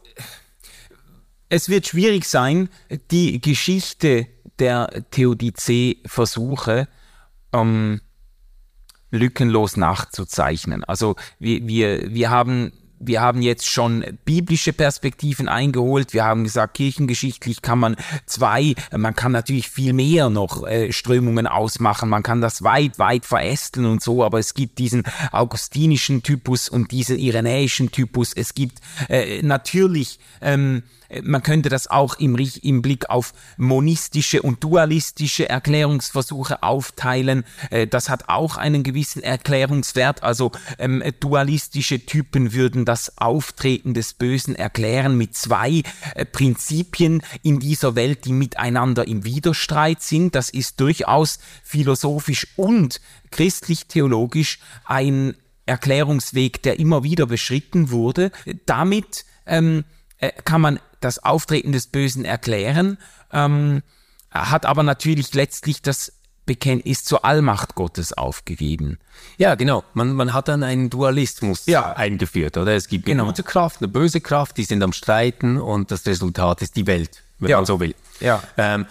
[1.49, 2.69] es wird schwierig sein,
[3.11, 4.27] die Geschichte
[4.59, 6.89] der Theodizee-Versuche
[7.53, 8.01] ähm,
[9.11, 10.85] lückenlos nachzuzeichnen.
[10.85, 16.13] Also wir, wir, wir haben wir haben jetzt schon biblische Perspektiven eingeholt.
[16.13, 21.47] Wir haben gesagt, kirchengeschichtlich kann man zwei, man kann natürlich viel mehr noch äh, Strömungen
[21.47, 22.09] ausmachen.
[22.09, 26.91] Man kann das weit, weit verästeln und so, aber es gibt diesen augustinischen Typus und
[26.91, 28.33] diesen irenäischen Typus.
[28.33, 30.83] Es gibt äh, natürlich ähm,
[31.23, 37.45] man könnte das auch im, im, Blick auf monistische und dualistische Erklärungsversuche aufteilen.
[37.71, 40.23] Äh, das hat auch einen gewissen Erklärungswert.
[40.23, 45.83] Also ähm, dualistische Typen würden das Auftreten des Bösen erklären mit zwei
[46.14, 50.35] äh, Prinzipien in dieser Welt, die miteinander im Widerstreit sind.
[50.35, 55.35] Das ist durchaus philosophisch und christlich-theologisch ein
[55.66, 58.31] Erklärungsweg, der immer wieder beschritten wurde.
[58.64, 59.85] Damit ähm,
[60.18, 62.99] äh, kann man das Auftreten des Bösen erklären,
[63.33, 63.83] ähm,
[64.31, 66.15] hat aber natürlich letztlich das
[66.47, 68.99] Bekenntnis zur Allmacht Gottes aufgegeben.
[69.37, 69.85] Ja, genau.
[69.93, 71.93] Man, man hat dann einen Dualismus ja.
[71.93, 72.75] eingeführt, oder?
[72.75, 73.27] Es gibt eine genau.
[73.27, 77.23] gute Kraft, eine böse Kraft, die sind am Streiten und das Resultat ist die Welt,
[77.39, 77.57] wenn ja.
[77.57, 77.95] man so will.
[78.21, 78.43] Ja.
[78.57, 78.87] Ähm,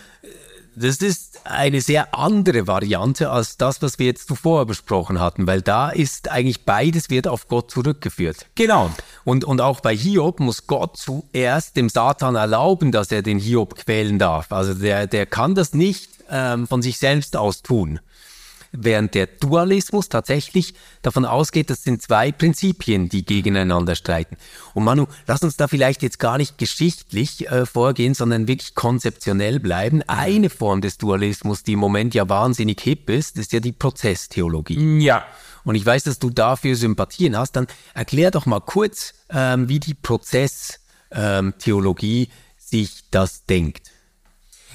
[0.75, 5.61] das ist eine sehr andere Variante als das, was wir jetzt zuvor besprochen hatten, weil
[5.61, 8.47] da ist eigentlich beides wird auf Gott zurückgeführt.
[8.55, 8.91] Genau.
[9.25, 13.75] Und, und auch bei Hiob muss Gott zuerst dem Satan erlauben, dass er den Hiob
[13.75, 14.51] quälen darf.
[14.51, 17.99] Also der, der kann das nicht ähm, von sich selbst aus tun
[18.77, 24.37] während der Dualismus tatsächlich davon ausgeht, das sind zwei Prinzipien, die gegeneinander streiten.
[24.73, 29.59] Und Manu, lass uns da vielleicht jetzt gar nicht geschichtlich äh, vorgehen, sondern wirklich konzeptionell
[29.59, 30.01] bleiben.
[30.07, 34.99] Eine Form des Dualismus, die im Moment ja wahnsinnig hip ist, ist ja die Prozesstheologie.
[34.99, 35.25] Ja.
[35.65, 37.57] Und ich weiß, dass du dafür Sympathien hast.
[37.57, 43.91] Dann erklär doch mal kurz, ähm, wie die Prozesstheologie ähm, sich das denkt.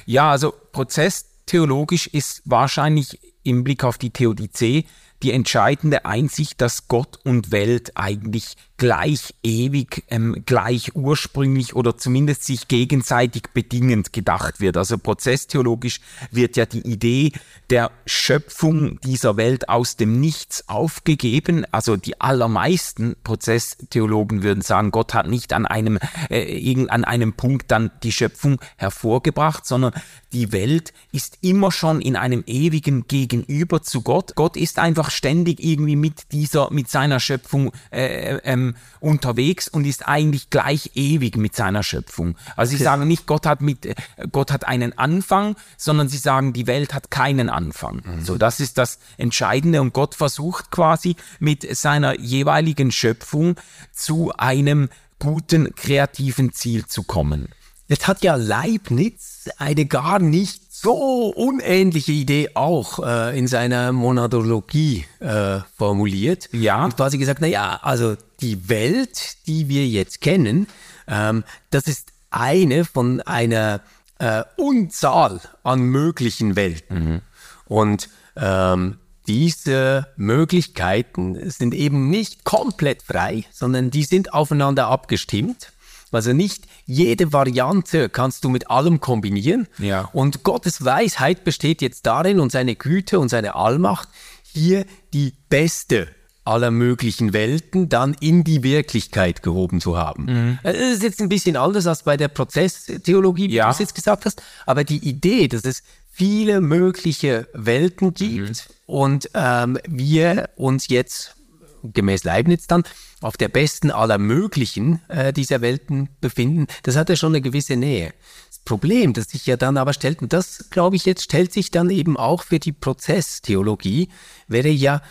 [0.05, 4.85] Ja, also prozesstheologisch ist wahrscheinlich im Blick auf die Theodizee
[5.23, 12.45] die entscheidende Einsicht, dass Gott und Welt eigentlich gleich ewig, ähm, gleich ursprünglich oder zumindest
[12.45, 14.79] sich gegenseitig bedingend gedacht wird.
[14.79, 17.33] Also prozesstheologisch wird ja die Idee
[17.69, 21.67] der Schöpfung dieser Welt aus dem Nichts aufgegeben.
[21.71, 25.99] Also die allermeisten Prozesstheologen würden sagen, Gott hat nicht an einem,
[26.31, 29.93] äh, an einem Punkt dann die Schöpfung hervorgebracht, sondern
[30.33, 34.37] die Welt ist immer schon in einem ewigen Gegenüber zu Gott.
[34.37, 38.70] Gott ist einfach ständig irgendwie mit dieser, mit seiner Schöpfung äh, ähm,
[39.01, 42.37] unterwegs und ist eigentlich gleich ewig mit seiner Schöpfung.
[42.57, 43.95] Also sie sagen nicht, Gott hat mit,
[44.33, 48.03] Gott hat einen Anfang, sondern sie sagen, die Welt hat keinen Anfang.
[48.05, 48.25] Mhm.
[48.25, 53.57] So, das ist das Entscheidende und Gott versucht quasi mit seiner jeweiligen Schöpfung
[53.93, 57.49] zu einem guten kreativen Ziel zu kommen.
[57.91, 65.05] Jetzt hat ja Leibniz eine gar nicht so unähnliche Idee auch äh, in seiner Monadologie
[65.19, 66.49] äh, formuliert.
[66.53, 66.85] Ja.
[66.85, 70.69] Und quasi gesagt, na ja, also die Welt, die wir jetzt kennen,
[71.07, 73.81] ähm, das ist eine von einer
[74.19, 77.05] äh, Unzahl an möglichen Welten.
[77.05, 77.21] Mhm.
[77.67, 85.73] Und ähm, diese Möglichkeiten sind eben nicht komplett frei, sondern die sind aufeinander abgestimmt.
[86.13, 89.69] Also nicht jede Variante kannst du mit allem kombinieren.
[89.79, 90.09] Ja.
[90.13, 94.09] Und Gottes Weisheit besteht jetzt darin und seine Güte und seine Allmacht,
[94.53, 96.09] hier die beste
[96.45, 100.25] aller möglichen Welten dann in die Wirklichkeit gehoben zu haben.
[100.25, 100.59] Mhm.
[100.63, 103.67] Das ist jetzt ein bisschen anders als bei der Prozesstheologie, wie ja.
[103.67, 108.75] du es jetzt gesagt hast, aber die Idee, dass es viele mögliche Welten gibt mhm.
[108.87, 111.37] und ähm, wir uns jetzt
[111.83, 112.85] gemäß Leibniz dann
[113.21, 117.77] auf der besten aller möglichen äh, dieser Welten befinden, das hat ja schon eine gewisse
[117.77, 118.13] Nähe.
[118.49, 121.71] Das Problem, das sich ja dann aber stellt, und das glaube ich jetzt stellt sich
[121.71, 124.09] dann eben auch für die Prozesstheologie,
[124.49, 125.03] wäre ja,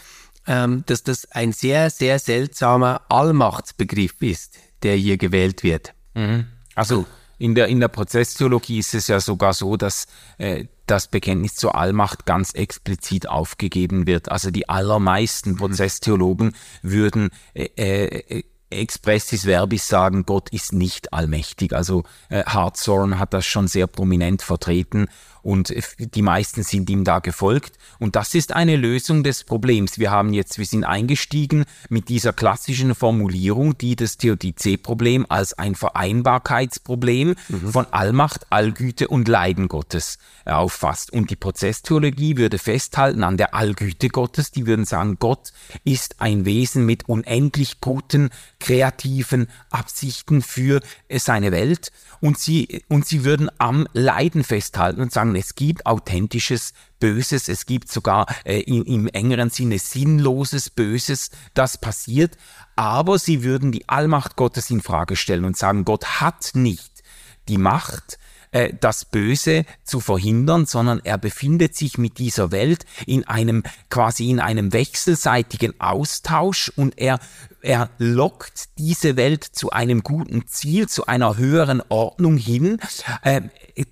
[0.48, 5.94] ähm, dass das ein sehr, sehr seltsamer Allmachtsbegriff ist, der hier gewählt wird.
[6.14, 6.48] Mhm.
[6.76, 7.06] Also
[7.40, 10.06] in der, in der Prozesstheologie ist es ja sogar so, dass
[10.38, 14.30] äh, das Bekenntnis zur Allmacht ganz explizit aufgegeben wird.
[14.30, 21.74] Also die allermeisten Prozesstheologen würden äh, äh, expressis verbis sagen, Gott ist nicht allmächtig.
[21.74, 25.08] Also äh, Hartshorn hat das schon sehr prominent vertreten
[25.42, 27.78] und die meisten sind ihm da gefolgt.
[27.98, 29.98] Und das ist eine Lösung des Problems.
[29.98, 35.76] Wir haben jetzt, wir sind eingestiegen mit dieser klassischen Formulierung, die das Theodizee-Problem als ein
[35.76, 37.72] Vereinbarkeitsproblem mhm.
[37.72, 41.14] von Allmacht, Allgüte und Leiden Gottes äh, auffasst.
[41.14, 44.52] Und die Prozesstheologie würde festhalten an der Allgüte Gottes.
[44.52, 45.54] Die würden sagen, Gott
[45.84, 48.30] ist ein Wesen mit unendlich guten,
[48.60, 51.92] kreativen Absichten für äh, seine Welt.
[52.22, 57.66] Und sie, und sie würden am Leiden festhalten und sagen, es gibt authentisches Böses, es
[57.66, 62.38] gibt sogar äh, im, im engeren Sinne sinnloses Böses, das passiert,
[62.76, 67.04] aber sie würden die Allmacht Gottes in Frage stellen und sagen, Gott hat nicht
[67.48, 68.20] die Macht,
[68.52, 74.30] äh, das Böse zu verhindern, sondern er befindet sich mit dieser Welt in einem quasi
[74.30, 77.20] in einem wechselseitigen Austausch und er
[77.62, 82.80] er lockt diese Welt zu einem guten Ziel, zu einer höheren Ordnung hin,
[83.24, 83.42] äh,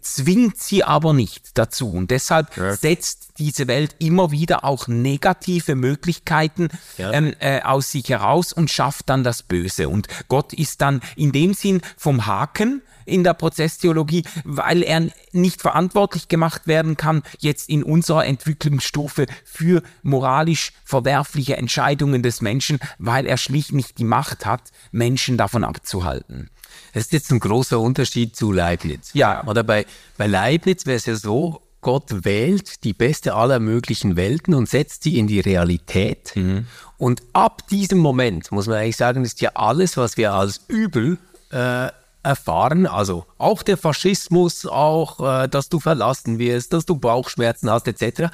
[0.02, 1.92] zwingt sie aber nicht dazu.
[1.92, 2.76] Und deshalb ja.
[2.76, 7.12] setzt diese Welt immer wieder auch negative Möglichkeiten ja.
[7.12, 9.90] ähm, äh, aus sich heraus und schafft dann das Böse.
[9.90, 15.62] Und Gott ist dann in dem Sinn vom Haken in der Prozesstheologie, weil er nicht
[15.62, 23.26] verantwortlich gemacht werden kann, jetzt in unserer Entwicklungsstufe für moralisch verwerfliche Entscheidungen des Menschen, weil
[23.26, 26.50] er schlicht nicht die Macht hat, Menschen davon abzuhalten.
[26.94, 29.12] Das ist jetzt ein großer Unterschied zu Leibniz.
[29.14, 29.46] Ja.
[29.46, 29.86] Oder bei,
[30.18, 35.04] bei Leibniz wäre es ja so, Gott wählt die beste aller möglichen Welten und setzt
[35.04, 36.34] sie in die Realität.
[36.36, 36.66] Mhm.
[36.98, 41.18] Und ab diesem Moment, muss man eigentlich sagen, ist ja alles, was wir als Übel
[41.52, 41.90] äh,
[42.24, 42.88] erfahren.
[42.88, 48.34] Also auch der Faschismus, auch, äh, dass du verlassen wirst, dass du Bauchschmerzen hast, etc.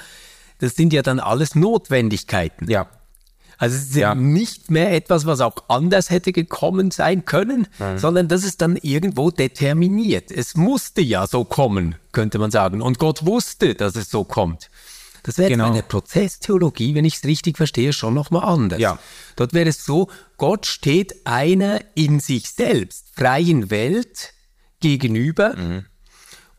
[0.60, 2.70] Das sind ja dann alles Notwendigkeiten.
[2.70, 2.88] Ja.
[3.64, 4.14] Also es ist ja.
[4.14, 7.98] nicht mehr etwas, was auch anders hätte gekommen sein können, mhm.
[7.98, 10.32] sondern das ist dann irgendwo determiniert.
[10.32, 12.82] Es musste ja so kommen, könnte man sagen.
[12.82, 14.70] Und Gott wusste, dass es so kommt.
[15.24, 15.70] Das wäre genau.
[15.70, 18.82] bei der Prozesstheologie, wenn ich es richtig verstehe, schon nochmal anders.
[18.82, 19.00] Ja.
[19.38, 24.34] Dort wäre es so, Gott steht einer in sich selbst freien Welt
[24.82, 25.86] gegenüber mhm.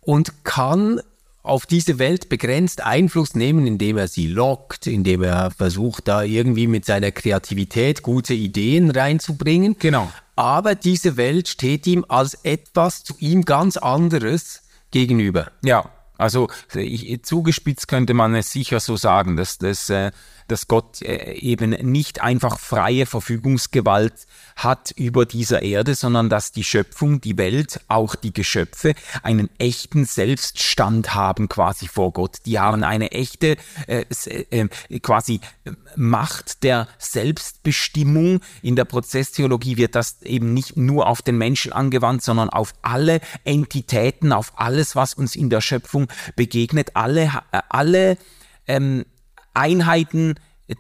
[0.01, 1.03] und kann
[1.45, 6.67] auf diese Welt begrenzt Einfluss nehmen, indem er sie lockt, indem er versucht, da irgendwie
[6.67, 9.77] mit seiner Kreativität gute Ideen reinzubringen.
[9.79, 10.11] Genau.
[10.37, 15.53] Aber diese Welt steht ihm als etwas zu ihm ganz anderes gegenüber.
[15.63, 20.13] Ja, also ich, zugespitzt könnte man es sicher so sagen, dass, dass, äh,
[20.49, 24.27] dass Gott äh, eben nicht einfach freie Verfügungsgewalt
[24.57, 30.05] hat über dieser Erde, sondern dass die Schöpfung, die Welt, auch die Geschöpfe einen echten
[30.05, 32.39] Selbststand haben quasi vor Gott.
[32.47, 34.05] Die haben eine echte äh,
[34.51, 34.69] äh,
[35.01, 35.41] quasi
[35.97, 38.41] Macht der Selbstbestimmung.
[38.63, 43.21] In der Prozesstheologie wird das eben nicht nur auf den Menschen angewandt, sondern auf alle
[43.45, 48.19] Entitäten, auf alles, was uns in der Schöpfung begegnet, alle, äh, alle
[48.67, 49.05] ähm,
[49.55, 50.35] Einheiten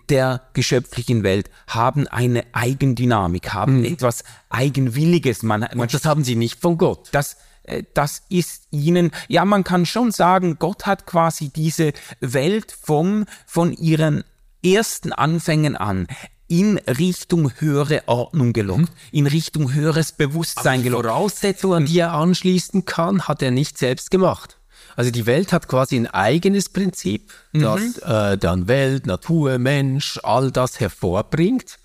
[0.08, 3.84] der geschöpflichen Welt haben eine Eigendynamik, haben mhm.
[3.84, 5.42] etwas Eigenwilliges.
[5.42, 7.08] Man, man, Und das haben sie nicht von Gott.
[7.12, 12.72] Das, äh, das ist ihnen, ja, man kann schon sagen, Gott hat quasi diese Welt
[12.80, 14.24] vom, von ihren
[14.64, 16.06] ersten Anfängen an
[16.46, 18.94] in Richtung höhere Ordnung gelockt, hm.
[19.12, 21.06] in Richtung höheres Bewusstsein Aber gelockt.
[21.06, 24.58] Voraussetzungen, die er anschließen kann, hat er nicht selbst gemacht.
[24.96, 27.94] Also die Welt hat quasi ein eigenes Prinzip, das mhm.
[28.04, 31.78] äh, dann Welt, Natur, Mensch, all das hervorbringt.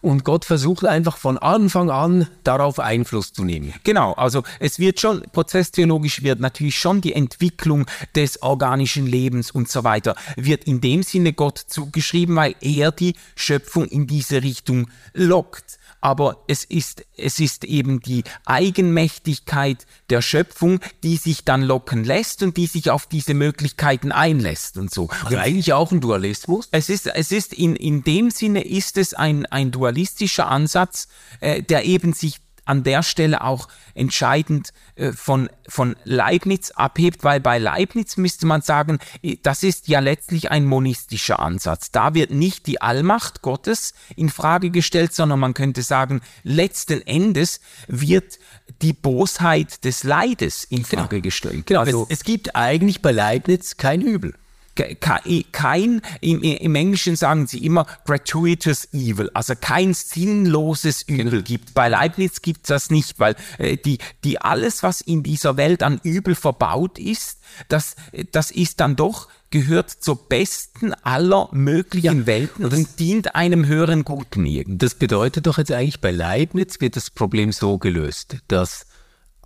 [0.00, 3.72] und Gott versucht einfach von Anfang an darauf Einfluss zu nehmen.
[3.84, 9.70] Genau, also es wird schon, prozesstheologisch wird natürlich schon die Entwicklung des organischen Lebens und
[9.70, 14.90] so weiter, wird in dem Sinne Gott zugeschrieben, weil er die Schöpfung in diese Richtung
[15.14, 22.04] lockt aber es ist, es ist eben die Eigenmächtigkeit der Schöpfung, die sich dann locken
[22.04, 25.08] lässt und die sich auf diese Möglichkeiten einlässt und so.
[25.24, 26.68] Also eigentlich auch ein Dualismus?
[26.72, 31.08] Es ist, es ist in, in dem Sinne ist es ein, ein dualistischer Ansatz,
[31.40, 37.40] äh, der eben sich an der Stelle auch entscheidend äh, von, von Leibniz abhebt, weil
[37.40, 38.98] bei Leibniz müsste man sagen,
[39.42, 41.90] das ist ja letztlich ein monistischer Ansatz.
[41.90, 47.60] Da wird nicht die Allmacht Gottes in Frage gestellt, sondern man könnte sagen, letzten Endes
[47.86, 48.38] wird
[48.82, 51.02] die Bosheit des Leides in genau.
[51.02, 51.66] Frage gestellt.
[51.66, 54.34] Genau, also, es, es gibt eigentlich bei Leibniz kein Übel
[54.74, 61.42] kein, im, im, Englischen sagen sie immer gratuitous evil, also kein sinnloses Übel genau.
[61.42, 61.74] gibt.
[61.74, 65.82] Bei Leibniz gibt es das nicht, weil äh, die, die alles, was in dieser Welt
[65.82, 67.94] an Übel verbaut ist, das,
[68.32, 74.04] das ist dann doch gehört zur besten aller möglichen ja, Welten und dient einem höheren
[74.04, 74.78] Guten irgendwie.
[74.78, 78.86] Das bedeutet doch jetzt eigentlich bei Leibniz wird das Problem so gelöst, dass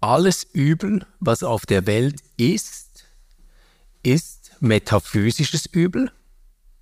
[0.00, 3.04] alles Übel, was auf der Welt ist,
[4.02, 6.10] ist metaphysisches Übel,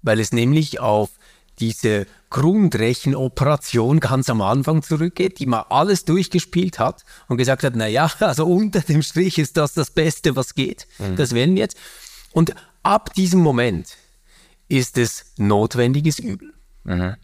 [0.03, 1.11] weil es nämlich auf
[1.59, 7.87] diese Grundrechenoperation ganz am Anfang zurückgeht, die man alles durchgespielt hat und gesagt hat, na
[7.87, 10.87] ja, also unter dem Strich ist das das Beste, was geht.
[10.99, 11.17] Mhm.
[11.17, 11.79] Das werden wir jetzt.
[12.33, 13.97] Und ab diesem Moment
[14.69, 16.53] ist es notwendiges Übel.
[16.85, 17.15] Mhm.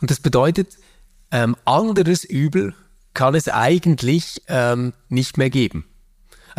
[0.00, 0.76] Und das bedeutet,
[1.30, 2.74] ähm, anderes Übel
[3.14, 5.84] kann es eigentlich ähm, nicht mehr geben.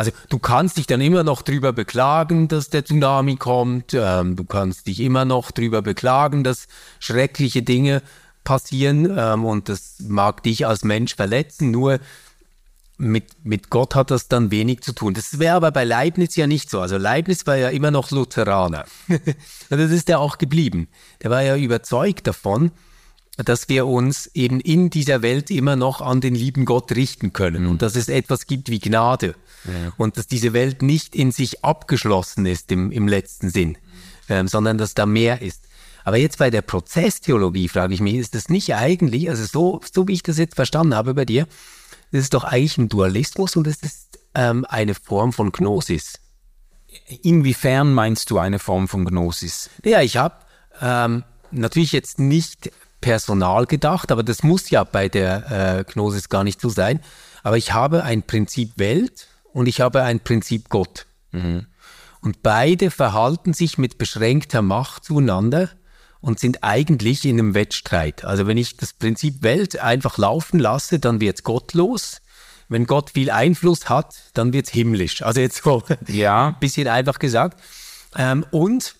[0.00, 3.92] Also du kannst dich dann immer noch drüber beklagen, dass der Tsunami kommt.
[3.92, 6.68] Ähm, du kannst dich immer noch drüber beklagen, dass
[7.00, 8.00] schreckliche Dinge
[8.42, 11.70] passieren ähm, und das mag dich als Mensch verletzen.
[11.70, 12.00] Nur
[12.96, 15.12] mit, mit Gott hat das dann wenig zu tun.
[15.12, 16.80] Das wäre aber bei Leibniz ja nicht so.
[16.80, 18.86] Also Leibniz war ja immer noch Lutheraner.
[19.08, 19.22] und
[19.68, 20.88] das ist er auch geblieben.
[21.22, 22.70] Der war ja überzeugt davon,
[23.36, 27.66] dass wir uns eben in dieser Welt immer noch an den lieben Gott richten können
[27.66, 29.34] und dass es etwas gibt wie Gnade
[29.96, 33.76] und dass diese Welt nicht in sich abgeschlossen ist im, im letzten Sinn,
[34.28, 35.64] ähm, sondern dass da mehr ist.
[36.04, 40.08] Aber jetzt bei der Prozesstheologie frage ich mich, ist das nicht eigentlich, also so, so
[40.08, 41.46] wie ich das jetzt verstanden habe bei dir,
[42.12, 46.14] das ist doch eigentlich ein Dualismus und es ist ähm, eine Form von Gnosis.
[47.22, 49.70] Inwiefern meinst du eine Form von Gnosis?
[49.84, 50.34] Ja, ich habe
[50.80, 56.44] ähm, natürlich jetzt nicht personal gedacht, aber das muss ja bei der äh, Gnosis gar
[56.44, 57.00] nicht so sein.
[57.42, 61.06] Aber ich habe ein Prinzip Welt und ich habe ein Prinzip Gott.
[61.32, 61.66] Mhm.
[62.20, 65.70] Und beide verhalten sich mit beschränkter Macht zueinander
[66.20, 68.24] und sind eigentlich in einem Wettstreit.
[68.24, 72.20] Also wenn ich das Prinzip Welt einfach laufen lasse, dann wird es gottlos.
[72.68, 75.22] Wenn Gott viel Einfluss hat, dann wird es himmlisch.
[75.22, 76.48] Also jetzt so ja.
[76.48, 77.60] ein bisschen einfach gesagt.
[78.16, 78.94] Ähm, und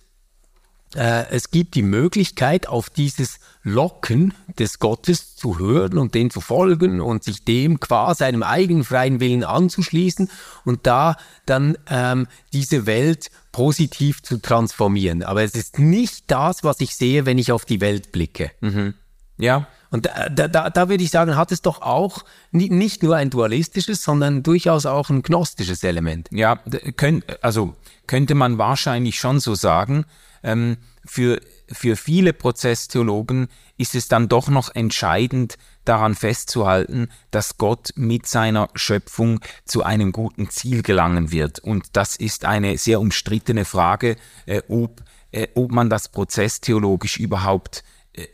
[0.94, 7.00] es gibt die Möglichkeit, auf dieses Locken des Gottes zu hören und den zu folgen
[7.00, 10.30] und sich dem qua seinem eigenen freien Willen anzuschließen
[10.64, 11.16] und da
[11.46, 15.22] dann ähm, diese Welt positiv zu transformieren.
[15.22, 18.50] Aber es ist nicht das, was ich sehe, wenn ich auf die Welt blicke.
[18.60, 18.94] Mhm.
[19.36, 19.66] Ja.
[19.90, 24.02] Und da, da, da würde ich sagen, hat es doch auch nicht nur ein dualistisches,
[24.02, 26.28] sondern durchaus auch ein gnostisches Element.
[26.30, 26.60] Ja,
[26.96, 27.74] könnt, also
[28.06, 30.04] könnte man wahrscheinlich schon so sagen.
[30.42, 37.90] Ähm, für, für viele Prozesstheologen ist es dann doch noch entscheidend, daran festzuhalten, dass Gott
[37.96, 41.58] mit seiner Schöpfung zu einem guten Ziel gelangen wird.
[41.58, 44.16] Und das ist eine sehr umstrittene Frage,
[44.46, 47.82] äh, ob, äh, ob man das prozesstheologisch überhaupt
[48.12, 48.26] äh,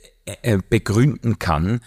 [0.42, 1.80] äh begründen kann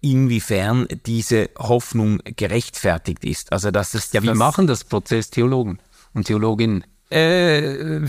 [0.00, 3.52] inwiefern diese Hoffnung gerechtfertigt ist.
[3.52, 5.80] Also dass es ja, wie machen das Prozesstheologen
[6.12, 6.84] und Theologinnen?
[7.10, 8.00] Äh,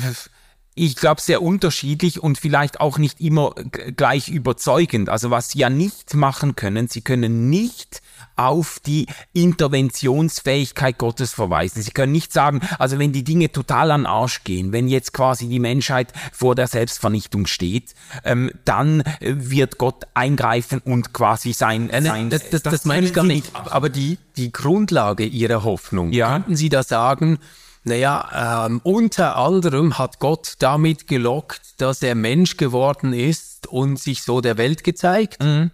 [0.78, 3.56] ich glaube, sehr unterschiedlich und vielleicht auch nicht immer
[3.96, 5.10] gleich überzeugend.
[5.10, 8.02] Also was sie ja nicht machen können, sie können nicht
[8.36, 11.82] auf die Interventionsfähigkeit Gottes verweisen.
[11.82, 15.48] Sie können nicht sagen, also wenn die Dinge total an Arsch gehen, wenn jetzt quasi
[15.48, 21.90] die Menschheit vor der Selbstvernichtung steht, ähm, dann äh, wird Gott eingreifen und quasi sein...
[21.90, 23.50] Äh, sein das, das, das, das meine ich gar nicht.
[23.56, 26.34] Aber die, die Grundlage ihrer Hoffnung, ja?
[26.34, 27.40] könnten Sie da sagen,
[27.88, 34.24] naja, ähm, unter anderem hat Gott damit gelockt, dass er Mensch geworden ist und sich
[34.24, 35.42] so der Welt gezeigt.
[35.42, 35.72] Mhm.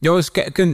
[0.00, 0.18] Ja,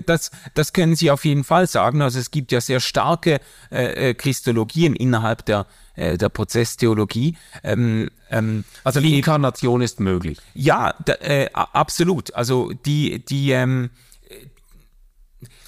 [0.06, 2.02] das, das, können Sie auf jeden Fall sagen.
[2.02, 3.40] Also es gibt ja sehr starke
[3.70, 7.36] äh, äh Christologien innerhalb der, äh, der Prozesstheologie.
[7.62, 10.38] Ähm, ähm, also die Inkarnation ist möglich.
[10.54, 12.34] Ja, da, äh, absolut.
[12.34, 13.90] Also die, die, ähm,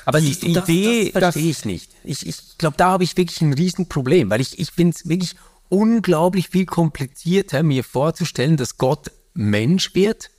[0.05, 1.91] Aber die das, Idee, das verstehe ich nicht.
[2.05, 5.37] Ich, ich glaube, da habe ich wirklich ein Riesenproblem, weil ich, ich finde es wirklich
[5.69, 10.31] unglaublich viel komplizierter, mir vorzustellen, dass Gott Mensch wird,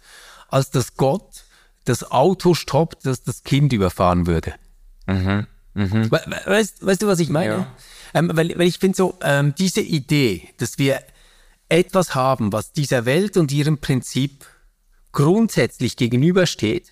[0.48, 1.44] als dass Gott
[1.84, 4.54] das Auto stoppt, das das Kind überfahren würde.
[5.08, 5.48] Mhm.
[5.74, 6.10] Mhm.
[6.10, 7.54] Weißt, weißt, du, was ich meine?
[7.54, 7.68] Ja.
[8.14, 11.02] Ähm, weil, weil ich finde so, ähm, diese Idee, dass wir
[11.68, 14.46] etwas haben, was dieser Welt und ihrem Prinzip
[15.12, 16.92] grundsätzlich gegenübersteht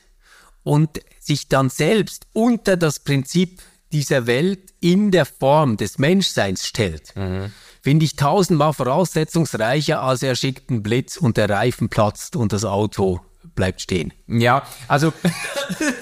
[0.64, 3.62] und sich dann selbst unter das Prinzip
[3.92, 7.52] dieser Welt in der Form des Menschseins stellt, mhm.
[7.82, 12.66] finde ich tausendmal voraussetzungsreicher, als er schickt einen Blitz und der Reifen platzt und das
[12.66, 13.22] Auto
[13.56, 14.14] bleibt stehen.
[14.34, 15.14] Ja, also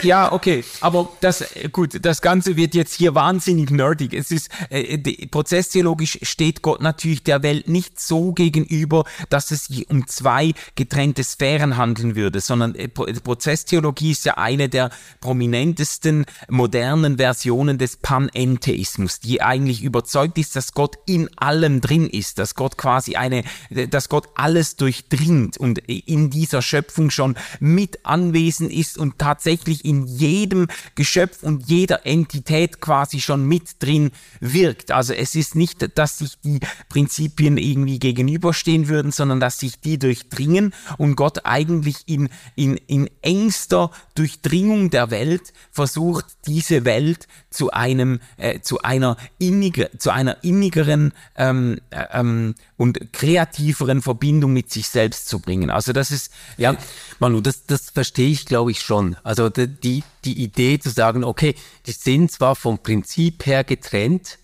[0.02, 4.14] ja, okay, aber das gut, das Ganze wird jetzt hier wahnsinnig nerdig.
[4.14, 10.08] Es ist äh, prozesstheologisch steht Gott natürlich der Welt nicht so gegenüber, dass es um
[10.08, 17.78] zwei getrennte Sphären handeln würde, sondern äh, Prozesstheologie ist ja eine der prominentesten modernen Versionen
[17.78, 23.16] des Panentheismus, die eigentlich überzeugt ist, dass Gott in allem drin ist, dass Gott quasi
[23.16, 29.84] eine, dass Gott alles durchdringt und in dieser Schöpfung schon mit anwesend ist und tatsächlich
[29.84, 34.92] in jedem Geschöpf und jeder Entität quasi schon mit drin wirkt.
[34.92, 36.60] Also es ist nicht, dass sich die
[36.90, 43.10] Prinzipien irgendwie gegenüberstehen würden, sondern dass sich die durchdringen und Gott eigentlich in, in, in
[43.22, 50.44] engster Durchdringung der Welt versucht, diese Welt zu einem, äh, zu einer inniger, zu einer
[50.44, 55.70] innigeren ähm, äh, ähm, und kreativeren Verbindung mit sich selbst zu bringen.
[55.70, 56.76] Also das ist, ja,
[57.20, 59.16] Manu, das, das verstehe ich, glaube ich, schon.
[59.22, 61.54] Also die, die Idee zu sagen, okay,
[61.86, 64.40] die sind zwar vom Prinzip her getrennt,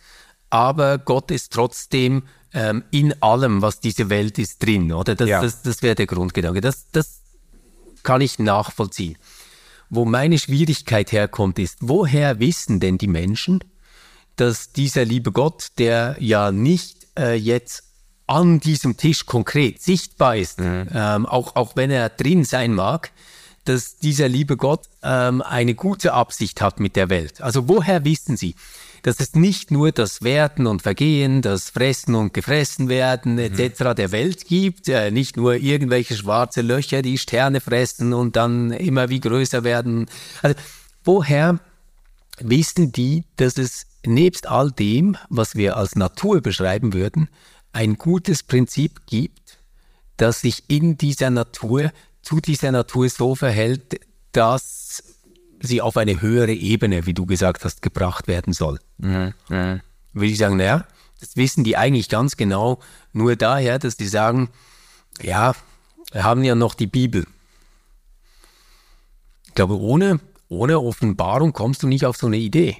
[0.51, 2.22] aber Gott ist trotzdem
[2.53, 5.16] ähm, in allem, was diese Welt ist, drin, oder?
[5.16, 5.41] Das, ja.
[5.41, 6.62] das, das wäre der Grundgedanke.
[6.62, 7.22] Das, das
[8.03, 9.18] kann ich nachvollziehen.
[9.89, 13.64] Wo meine Schwierigkeit herkommt, ist, woher wissen denn die Menschen,
[14.36, 17.86] dass dieser liebe Gott, der ja nicht äh, jetzt
[18.28, 20.89] an diesem Tisch konkret sichtbar ist, mhm.
[20.93, 23.12] ähm, auch, auch wenn er drin sein mag,
[23.68, 27.41] dass dieser liebe Gott ähm, eine gute Absicht hat mit der Welt.
[27.41, 28.55] Also woher wissen Sie,
[29.03, 33.39] dass es nicht nur das Werden und Vergehen, das Fressen und Gefressen werden mhm.
[33.39, 33.95] etc.
[33.95, 39.09] der Welt gibt, äh, nicht nur irgendwelche schwarze Löcher, die Sterne fressen und dann immer
[39.09, 40.07] wie größer werden.
[40.41, 40.55] Also
[41.03, 41.59] woher
[42.39, 47.30] wissen die, dass es nebst all dem, was wir als Natur beschreiben würden,
[47.74, 49.59] ein gutes Prinzip gibt,
[50.18, 51.91] das sich in dieser Natur,
[52.28, 54.01] zu dieser Natur so verhält,
[54.34, 55.01] dass
[55.61, 58.80] sie auf eine höhere Ebene, wie du gesagt hast, gebracht werden soll.
[58.97, 59.34] Mhm.
[59.47, 59.80] Mhm.
[60.11, 60.86] Würde ich sagen, naja,
[61.21, 62.82] das wissen die eigentlich ganz genau
[63.13, 64.49] nur daher, dass die sagen,
[65.21, 65.55] ja,
[66.11, 67.25] wir haben ja noch die Bibel.
[69.45, 70.19] Ich glaube, ohne,
[70.49, 72.75] ohne Offenbarung kommst du nicht auf so eine Idee.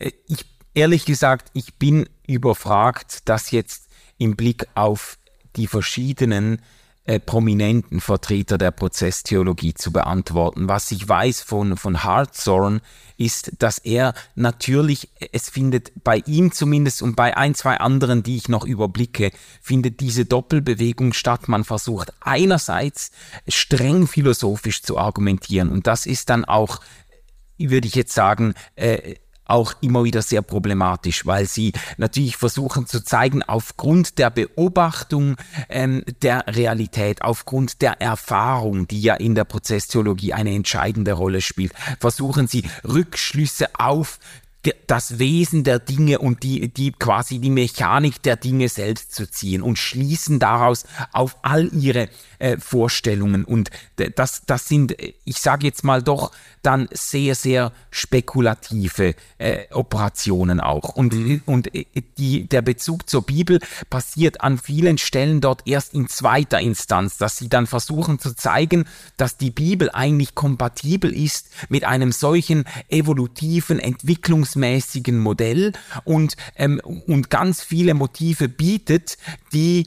[0.00, 5.16] Äh, ich, ehrlich gesagt, ich bin überfragt, das jetzt im Blick auf
[5.54, 6.60] die verschiedenen
[7.04, 10.68] äh, prominenten Vertreter der Prozesstheologie zu beantworten.
[10.68, 12.80] Was ich weiß von, von Hartshorn
[13.16, 18.36] ist, dass er natürlich, es findet bei ihm zumindest und bei ein, zwei anderen, die
[18.36, 21.48] ich noch überblicke, findet diese Doppelbewegung statt.
[21.48, 23.10] Man versucht einerseits
[23.48, 26.80] streng philosophisch zu argumentieren und das ist dann auch
[27.56, 29.14] würde ich jetzt sagen, äh,
[29.46, 35.36] auch immer wieder sehr problematisch, weil sie natürlich versuchen zu zeigen, aufgrund der Beobachtung
[35.68, 41.72] ähm, der Realität, aufgrund der Erfahrung, die ja in der Prozesstheologie eine entscheidende Rolle spielt,
[42.00, 44.18] versuchen sie Rückschlüsse auf
[44.86, 49.62] das Wesen der Dinge und die, die quasi die Mechanik der Dinge selbst zu ziehen
[49.62, 52.08] und schließen daraus auf all ihre
[52.38, 53.44] äh, Vorstellungen.
[53.44, 53.70] Und
[54.16, 60.96] das, das sind, ich sage jetzt mal doch, dann sehr, sehr spekulative äh, Operationen auch.
[60.96, 61.42] Und, mhm.
[61.46, 61.86] und äh,
[62.18, 63.60] die, der Bezug zur Bibel
[63.90, 68.84] passiert an vielen Stellen dort erst in zweiter Instanz, dass sie dann versuchen zu zeigen,
[69.16, 73.78] dass die Bibel eigentlich kompatibel ist mit einem solchen evolutiven,
[74.54, 75.72] entwicklungsmäßigen Modell
[76.04, 79.16] und, ähm, und ganz viele Motive bietet,
[79.52, 79.86] die,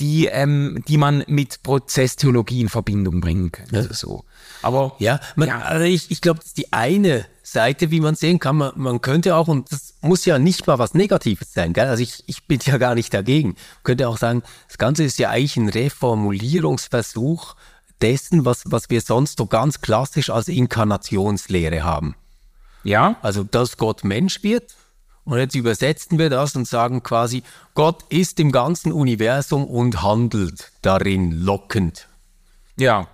[0.00, 3.76] die, ähm, die man mit Prozesstheologie in Verbindung bringen könnte.
[3.76, 4.24] Also so.
[4.62, 5.60] Aber ja, man, ja.
[5.60, 8.56] Also ich, ich glaube, das ist die eine Seite, wie man sehen kann.
[8.56, 11.86] Man, man könnte auch, und das muss ja nicht mal was Negatives sein, gell?
[11.86, 13.50] also ich, ich bin ja gar nicht dagegen.
[13.50, 17.54] Man könnte auch sagen, das Ganze ist ja eigentlich ein Reformulierungsversuch
[18.02, 22.14] dessen, was, was wir sonst so ganz klassisch als Inkarnationslehre haben.
[22.86, 23.16] Ja.
[23.22, 24.74] Also, dass Gott Mensch wird.
[25.24, 27.42] Und jetzt übersetzen wir das und sagen quasi,
[27.74, 32.08] Gott ist im ganzen Universum und handelt darin lockend.
[32.76, 33.08] Ja.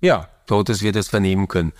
[0.00, 1.72] Ja so dass wir das vernehmen können.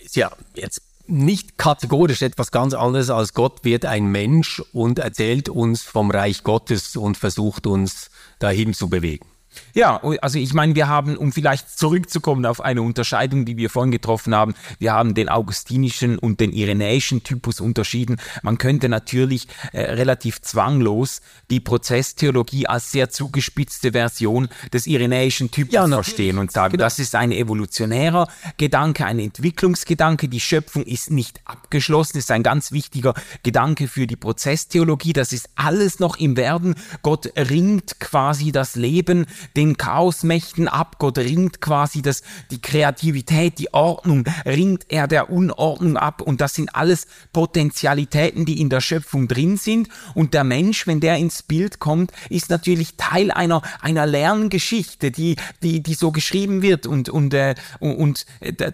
[0.00, 5.48] Ist ja jetzt nicht kategorisch etwas ganz anderes als Gott wird ein Mensch und erzählt
[5.48, 9.26] uns vom Reich Gottes und versucht uns dahin zu bewegen.
[9.74, 13.90] Ja, also ich meine, wir haben, um vielleicht zurückzukommen auf eine Unterscheidung, die wir vorhin
[13.90, 18.16] getroffen haben, wir haben den augustinischen und den irenäischen Typus unterschieden.
[18.42, 25.74] Man könnte natürlich äh, relativ zwanglos die Prozesstheologie als sehr zugespitzte Version des irenäischen Typus
[25.74, 26.84] ja, verstehen und sagen, genau.
[26.84, 32.72] das ist ein evolutionärer Gedanke, ein Entwicklungsgedanke, die Schöpfung ist nicht abgeschlossen, ist ein ganz
[32.72, 38.74] wichtiger Gedanke für die Prozesstheologie, das ist alles noch im Werden, Gott ringt quasi das
[38.74, 40.96] Leben den Chaosmächten ab.
[40.98, 46.20] Gott ringt quasi das, die Kreativität, die Ordnung, ringt er der Unordnung ab.
[46.20, 49.88] Und das sind alles Potentialitäten, die in der Schöpfung drin sind.
[50.14, 55.36] Und der Mensch, wenn der ins Bild kommt, ist natürlich Teil einer, einer Lerngeschichte, die,
[55.62, 56.86] die, die so geschrieben wird.
[56.86, 58.26] Und, und, äh, und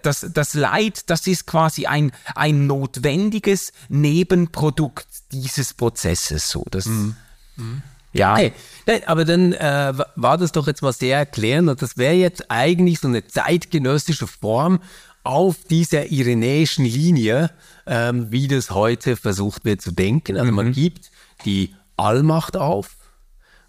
[0.03, 6.51] das, das Leid, das ist quasi ein, ein notwendiges Nebenprodukt dieses Prozesses.
[6.51, 7.17] So, das, mhm.
[7.57, 7.83] Mhm.
[8.19, 8.35] Ja.
[8.35, 8.53] Okay.
[8.87, 12.51] Nein, aber dann äh, war das doch jetzt mal sehr erklärend und das wäre jetzt
[12.51, 14.81] eigentlich so eine zeitgenössische Form
[15.25, 17.51] auf dieser irenäischen Linie,
[17.87, 20.37] ähm, wie das heute versucht wird zu denken.
[20.37, 20.57] Also mhm.
[20.57, 21.11] man gibt
[21.45, 22.97] die Allmacht auf,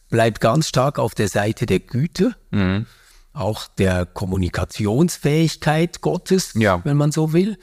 [0.10, 2.86] bleibt ganz stark auf der Seite der Güte, mhm.
[3.34, 6.80] auch der Kommunikationsfähigkeit Gottes, ja.
[6.86, 7.58] wenn man so will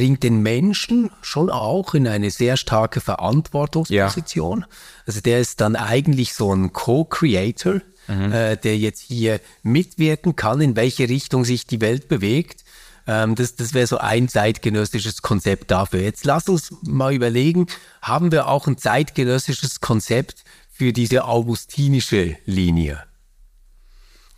[0.00, 4.60] bringt den Menschen schon auch in eine sehr starke Verantwortungsposition.
[4.60, 4.66] Ja.
[5.04, 8.32] Also der ist dann eigentlich so ein Co-Creator, mhm.
[8.32, 12.64] äh, der jetzt hier mitwirken kann, in welche Richtung sich die Welt bewegt.
[13.06, 16.00] Ähm, das das wäre so ein zeitgenössisches Konzept dafür.
[16.00, 17.66] Jetzt lass uns mal überlegen,
[18.00, 23.02] haben wir auch ein zeitgenössisches Konzept für diese augustinische Linie?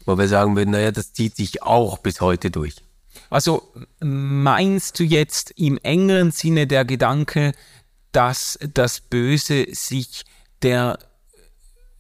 [0.07, 2.83] Wo wir sagen würden, naja, das zieht sich auch bis heute durch.
[3.33, 7.53] Also meinst du jetzt im engeren Sinne der Gedanke,
[8.13, 10.25] dass das Böse sich
[10.61, 10.99] der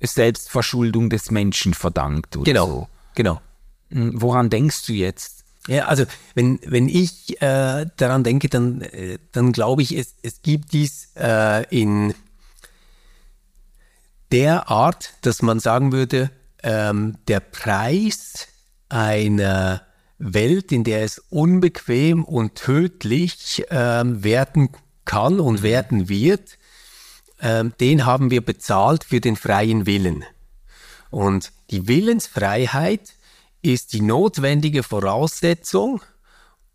[0.00, 2.36] Selbstverschuldung des Menschen verdankt?
[2.44, 2.88] genau, so?
[3.14, 3.40] genau.
[3.90, 5.44] Hm, woran denkst du jetzt?
[5.68, 6.04] Ja, also
[6.34, 11.12] wenn, wenn ich äh, daran denke, dann, äh, dann glaube ich, es, es gibt dies
[11.16, 12.14] äh, in
[14.32, 16.30] der Art, dass man sagen würde,
[16.62, 18.48] ähm, der Preis
[18.90, 19.86] einer
[20.22, 24.70] Welt, in der es unbequem und tödlich ähm, werden
[25.04, 26.58] kann und werden wird,
[27.40, 30.24] ähm, den haben wir bezahlt für den freien Willen.
[31.10, 33.14] Und die Willensfreiheit
[33.62, 36.00] ist die notwendige Voraussetzung,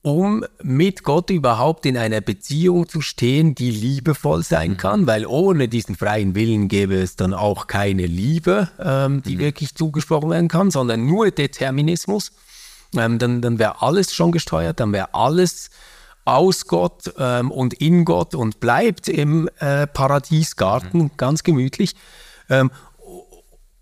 [0.02, 4.78] um mit Gott überhaupt in einer Beziehung zu stehen, die liebevoll sein mhm.
[4.78, 9.40] kann, weil ohne diesen freien Willen gäbe es dann auch keine Liebe, ähm, die mhm.
[9.40, 12.32] wirklich zugesprochen werden kann, sondern nur Determinismus
[12.96, 15.70] ähm, dann, dann wäre alles schon gesteuert, dann wäre alles
[16.26, 21.12] aus Gott ähm, und in Gott und bleibt im äh, Paradiesgarten mhm.
[21.16, 21.96] ganz gemütlich.
[22.50, 22.70] Ähm,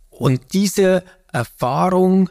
[0.10, 2.30] und diese Erfahrung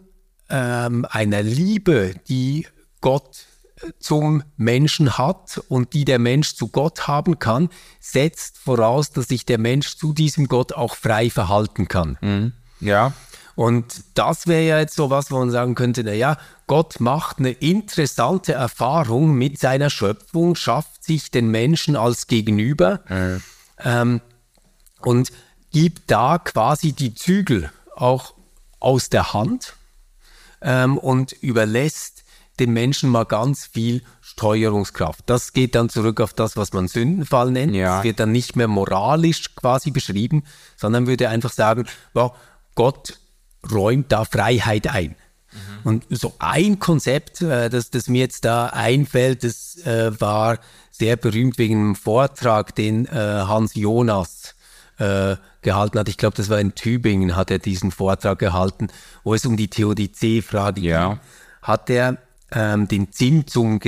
[0.49, 2.66] ähm, einer Liebe, die
[3.01, 3.47] Gott
[3.83, 7.68] äh, zum Menschen hat und die der Mensch zu Gott haben kann,
[8.01, 12.18] setzt voraus, dass sich der Mensch zu diesem Gott auch frei verhalten kann.
[12.20, 12.53] Mhm.
[12.81, 13.12] Ja.
[13.57, 16.37] Und das wäre ja jetzt so was, wo man sagen könnte, na ja,
[16.67, 23.43] Gott macht eine interessante Erfahrung mit seiner Schöpfung, schafft sich den Menschen als Gegenüber mhm.
[23.79, 24.21] ähm,
[25.03, 25.31] und
[25.71, 28.35] gibt da quasi die Zügel auch
[28.81, 29.75] aus der Hand
[30.63, 32.25] ähm, und überlässt
[32.61, 35.25] dem Menschen mal ganz viel Steuerungskraft.
[35.27, 37.75] Das geht dann zurück auf das, was man Sündenfall nennt.
[37.75, 37.97] Ja.
[37.97, 40.45] Das wird dann nicht mehr moralisch quasi beschrieben,
[40.77, 42.33] sondern würde einfach sagen, wow,
[42.75, 43.19] Gott
[43.73, 45.15] räumt da Freiheit ein.
[45.53, 45.59] Mhm.
[45.85, 50.59] Und so ein Konzept, äh, das, das mir jetzt da einfällt, das äh, war
[50.91, 54.55] sehr berühmt wegen einem Vortrag, den äh, Hans Jonas
[54.99, 56.09] äh, gehalten hat.
[56.09, 58.89] Ich glaube, das war in Tübingen, hat er diesen Vortrag gehalten,
[59.25, 61.09] wo es um die Theodizee-Frage ja.
[61.09, 61.21] ging.
[61.62, 62.19] Hat er
[62.53, 63.81] ähm, den Zimtzum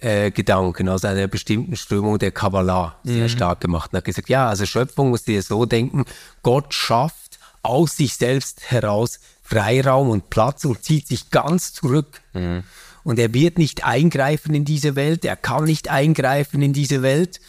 [0.00, 3.28] äh, Gedanken aus einer bestimmten Strömung der Kabbalah sehr mhm.
[3.28, 6.04] stark gemacht und hat gesagt, ja, also Schöpfung musst du dir so denken,
[6.42, 7.19] Gott schafft
[7.62, 12.20] aus sich selbst heraus Freiraum und Platz und zieht sich ganz zurück.
[12.32, 12.64] Mhm.
[13.02, 17.40] Und er wird nicht eingreifen in diese Welt, er kann nicht eingreifen in diese Welt.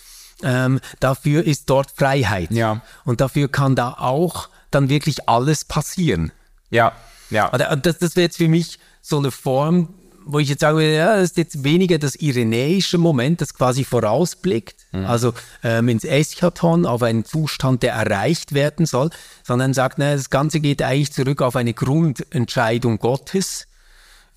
[0.44, 2.52] Ähm, dafür ist dort Freiheit.
[2.52, 2.82] Ja.
[3.06, 6.32] Und dafür kann da auch dann wirklich alles passieren.
[6.72, 6.94] Ja,
[7.30, 7.50] ja.
[7.50, 9.94] Das, das wäre jetzt für mich so eine Form
[10.26, 14.76] wo ich jetzt sage, ja, das ist jetzt weniger das irenäische Moment, das quasi vorausblickt,
[14.92, 15.06] mhm.
[15.06, 19.10] also ähm, ins Eschaton, auf einen Zustand, der erreicht werden soll,
[19.44, 23.68] sondern sagt, naja, das Ganze geht eigentlich zurück auf eine Grundentscheidung Gottes,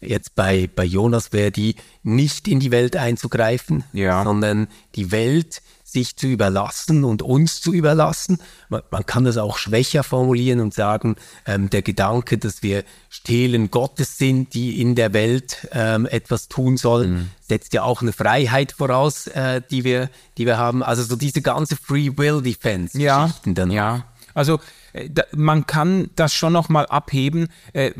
[0.07, 4.23] Jetzt bei, bei Jonas wäre die nicht in die Welt einzugreifen, Ja.
[4.23, 5.63] sondern die Welt
[5.95, 8.37] sich zu überlassen und uns zu überlassen.
[8.69, 11.17] Man, man kann das auch schwächer formulieren und sagen,
[11.47, 16.77] ähm, der Gedanke, dass wir Stelen Gottes sind, die in der Welt ähm, etwas tun
[16.77, 17.31] sollen, Mhm.
[17.41, 20.83] setzt ja auch eine Freiheit voraus, äh, die, wir, die wir haben.
[20.83, 23.71] Also so diese ganze Free Will Defense ja, dann.
[23.71, 24.05] ja.
[24.35, 24.59] Also
[24.93, 27.49] äh, da, man kann das schon noch mal abheben.
[27.73, 27.93] Äh,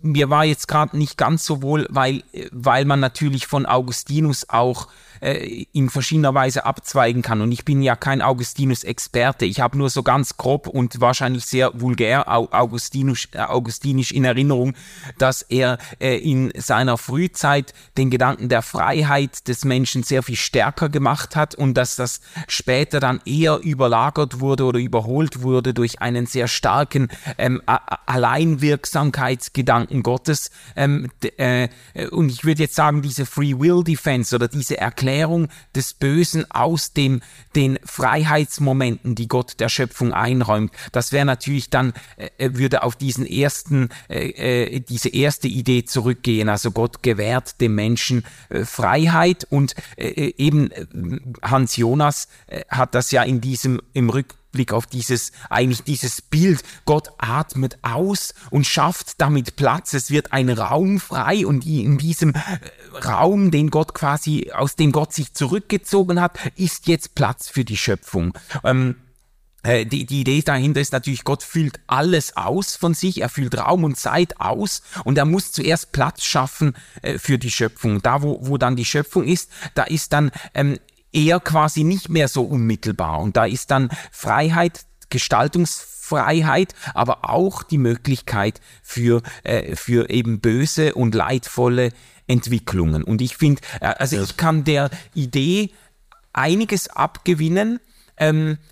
[0.00, 4.48] mir war jetzt gerade nicht ganz so wohl, weil, äh, weil man natürlich von Augustinus
[4.48, 4.88] auch
[5.22, 7.40] äh, in verschiedener Weise abzweigen kann.
[7.40, 9.44] Und ich bin ja kein Augustinus-Experte.
[9.44, 14.24] Ich habe nur so ganz grob und wahrscheinlich sehr vulgär Au- Augustinus, äh, augustinisch in
[14.24, 14.74] Erinnerung,
[15.18, 20.88] dass er äh, in seiner Frühzeit den Gedanken der Freiheit des Menschen sehr viel stärker
[20.88, 26.26] gemacht hat und dass das später dann eher überlagert wurde oder überholt wurde durch einen
[26.26, 27.06] sehr starken
[27.38, 27.62] ähm,
[28.06, 30.50] Alleinwirksamkeitsgedanken Gottes.
[30.74, 35.11] Ähm, äh, äh, und ich würde jetzt sagen, diese Free Will Defense oder diese Erklärung
[35.74, 37.22] des Bösen aus dem,
[37.54, 42.96] den Freiheitsmomenten, die Gott der Schöpfung einräumt, das wäre natürlich dann, äh, äh, würde auf
[42.96, 46.48] diesen ersten, äh, äh, diese erste Idee zurückgehen.
[46.48, 50.70] Also Gott gewährt dem Menschen äh, Freiheit und äh, eben
[51.42, 52.28] Hans Jonas
[52.68, 58.34] hat das ja in diesem, im Rückblick auf dieses, eigentlich dieses Bild, Gott atmet aus
[58.50, 59.94] und schafft damit Platz.
[59.94, 62.38] Es wird ein Raum frei und in diesem äh,
[63.04, 67.76] Raum, den Gott quasi, aus dem Gott sich zurückgezogen hat, ist jetzt Platz für die
[67.76, 68.36] Schöpfung.
[68.62, 68.96] Ähm,
[69.62, 73.56] äh, die, die Idee dahinter ist natürlich, Gott füllt alles aus von sich, er füllt
[73.56, 78.02] Raum und Zeit aus und er muss zuerst Platz schaffen äh, für die Schöpfung.
[78.02, 80.78] Da, wo, wo dann die Schöpfung ist, da ist dann ähm,
[81.12, 87.78] er quasi nicht mehr so unmittelbar und da ist dann Freiheit, Gestaltungsfreiheit, aber auch die
[87.78, 91.90] Möglichkeit für, äh, für eben böse und leidvolle
[92.26, 93.04] Entwicklungen.
[93.04, 95.70] Und ich finde, äh, also ich kann der Idee
[96.32, 97.78] einiges abgewinnen,
[98.16, 98.71] ähm, äh,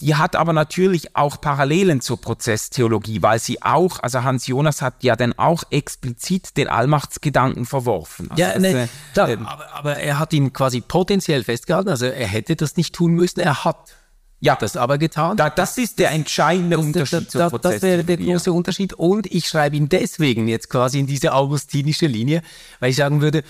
[0.00, 5.02] die hat aber natürlich auch Parallelen zur Prozesstheologie, weil sie auch, also Hans Jonas hat
[5.02, 8.30] ja dann auch explizit den Allmachtsgedanken verworfen.
[8.30, 11.88] Also Ja, das, ne, äh, klar, ähm, aber, aber er hat ihn quasi potenziell festgehalten,
[11.88, 13.96] also er hätte das nicht tun müssen, er hat
[14.40, 15.36] ja, das aber getan.
[15.36, 18.92] da, das ist der entscheidende das, Unterschied das, zur das, das wäre der große Unterschied.
[18.92, 22.42] Und ich schreibe ihn deswegen jetzt quasi in diese augustinische Linie,
[22.78, 23.42] weil ich sagen würde,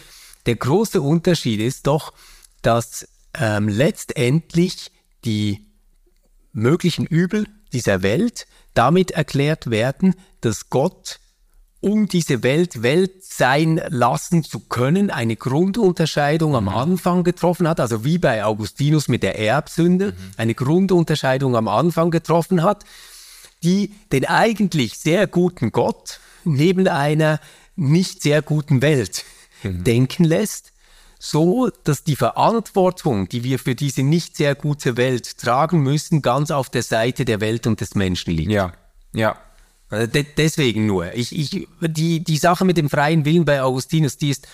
[0.47, 2.15] der große Unterschied ist doch,
[2.63, 4.91] dass ähm, letztendlich
[5.27, 5.68] die
[6.53, 11.21] möglichen Übel dieser Welt damit erklärt werden, dass Gott,
[11.81, 18.05] um diese Welt Welt sein lassen zu können, eine Grundunterscheidung am Anfang getroffen hat, also
[18.05, 22.85] wie bei Augustinus mit der Erbsünde, eine Grundunterscheidung am Anfang getroffen hat,
[23.63, 27.41] die den eigentlich sehr guten Gott neben einer
[27.77, 29.25] nicht sehr guten Welt
[29.63, 30.73] denken lässt,
[31.19, 36.51] so dass die Verantwortung, die wir für diese nicht sehr gute Welt tragen müssen, ganz
[36.51, 38.53] auf der Seite der Welt und des Menschen liegt.
[38.53, 38.73] Ja,
[39.13, 39.37] ja.
[39.91, 41.15] Also de deswegen nur.
[41.15, 44.47] Ich, ich, die, die Sache mit dem freien Willen bei Augustinus, die ist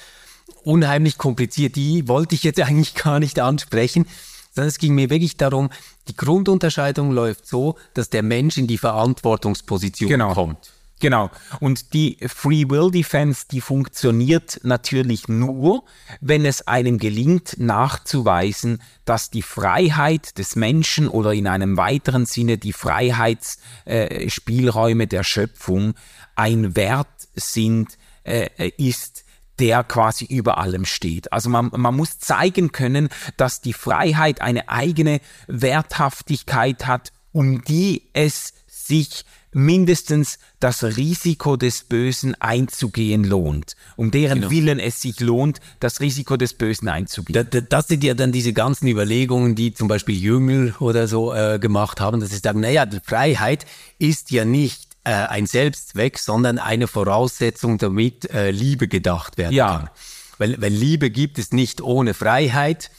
[0.62, 1.76] unheimlich kompliziert.
[1.76, 4.06] Die wollte ich jetzt eigentlich gar nicht ansprechen,
[4.52, 5.70] sondern es ging mir wirklich darum,
[6.08, 10.32] die Grundunterscheidung läuft so, dass der Mensch in die Verantwortungsposition Genau.
[10.34, 10.72] kommt.
[11.00, 11.30] Genau.
[11.60, 15.84] Und die Free Will Defense, die funktioniert natürlich nur,
[16.20, 22.58] wenn es einem gelingt, nachzuweisen, dass die Freiheit des Menschen oder in einem weiteren Sinne
[22.58, 25.94] die Freiheitsspielräume äh, der Schöpfung
[26.36, 29.24] ein Wert sind, äh, äh, ist,
[29.58, 31.32] der quasi über allem steht.
[31.32, 38.10] Also man, man muss zeigen können, dass die Freiheit eine eigene Werthaftigkeit hat, um die
[38.14, 39.24] es sich
[39.54, 46.36] mindestens das Risiko des Bösen einzugehen lohnt, um deren Willen es sich lohnt, das Risiko
[46.36, 47.34] des Bösen einzugehen.
[47.34, 51.32] Da- da- Das sind ja dann diese ganzen Überlegungen, die zum Beispiel Jüngel oder so
[51.32, 53.64] äh, gemacht haben, dass sie sagen, naja, die Freiheit
[53.98, 59.78] ist ja nicht äh, ein Selbstzweck, sondern eine Voraussetzung, damit äh, Liebe gedacht werden Ja.
[59.78, 59.90] kann.
[60.38, 62.90] Weil, weil Liebe gibt es nicht ohne Freiheit.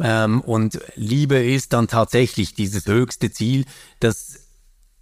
[0.00, 3.64] Ähm, und Liebe ist dann tatsächlich dieses höchste Ziel,
[3.98, 4.47] dass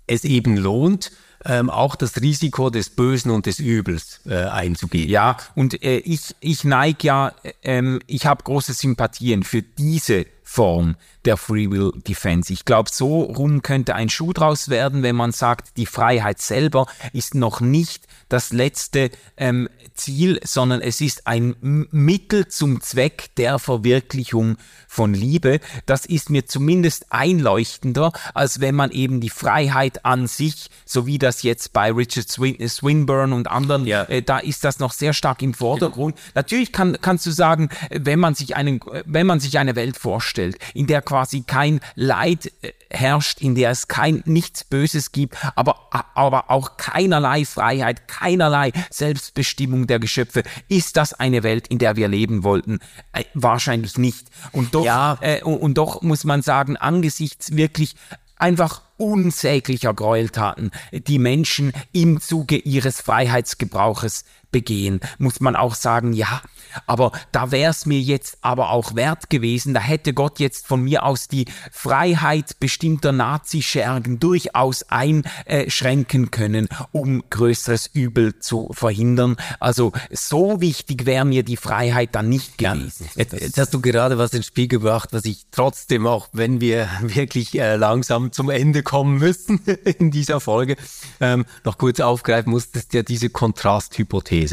[0.07, 1.12] es eben lohnt,
[1.44, 5.09] ähm, auch das Risiko des Bösen und des Übels äh, einzugehen.
[5.09, 10.26] Ja, und äh, ich, ich neige ja, äh, ähm, ich habe große Sympathien für diese
[10.49, 10.94] Form
[11.24, 12.53] der Free Will Defense.
[12.53, 16.86] Ich glaube, so rum könnte ein Schuh draus werden, wenn man sagt, die Freiheit selber
[17.12, 23.59] ist noch nicht das letzte ähm, Ziel, sondern es ist ein Mittel zum Zweck der
[23.59, 25.59] Verwirklichung von Liebe.
[25.84, 31.18] Das ist mir zumindest einleuchtender, als wenn man eben die Freiheit an sich, so wie
[31.18, 34.05] das jetzt bei Richard Swin Swinburne und anderen, ja.
[34.05, 36.16] äh, da ist das noch sehr stark im Vordergrund.
[36.34, 40.36] Natürlich kann, kannst du sagen, wenn man sich einen, wenn man sich eine Welt vorstellt,
[40.74, 45.89] in der quasi kein Leid äh, herrscht, in der es kein nichts Böses gibt, aber,
[46.14, 50.43] aber auch keinerlei Freiheit, keinerlei Selbstbestimmung der Geschöpfe.
[50.68, 52.80] Ist das eine Welt, in der wir leben wollten?
[53.12, 54.28] Äh, wahrscheinlich nicht.
[54.53, 55.18] Und doch, ja.
[55.20, 57.95] äh, und, und doch muss man sagen, angesichts wirklich
[58.37, 64.24] einfach unsäglicher Gräueltaten, die Menschen im Zuge ihres Freiheitsgebrauches
[64.57, 66.40] begehen, muss man auch sagen, ja,
[66.86, 70.82] aber da wäre es mir jetzt aber auch wert gewesen, da hätte Gott jetzt von
[70.82, 79.36] mir aus die Freiheit bestimmter Nazischergen durchaus einschränken können, um größeres Übel zu verhindern.
[79.61, 83.11] Also so wichtig wäre mir die Freiheit dann nicht gewesen.
[83.14, 86.62] Ja, jetzt, jetzt, hast du gerade was ins Spiel gebracht, was ich trotzdem auch, wenn
[86.62, 89.61] wir wirklich äh, langsam zum Ende kommen müssen
[89.98, 90.76] in dieser Folge,
[91.20, 94.45] ähm, noch kurz aufgreifen muss, das ist ja diese Kontrasthypothese.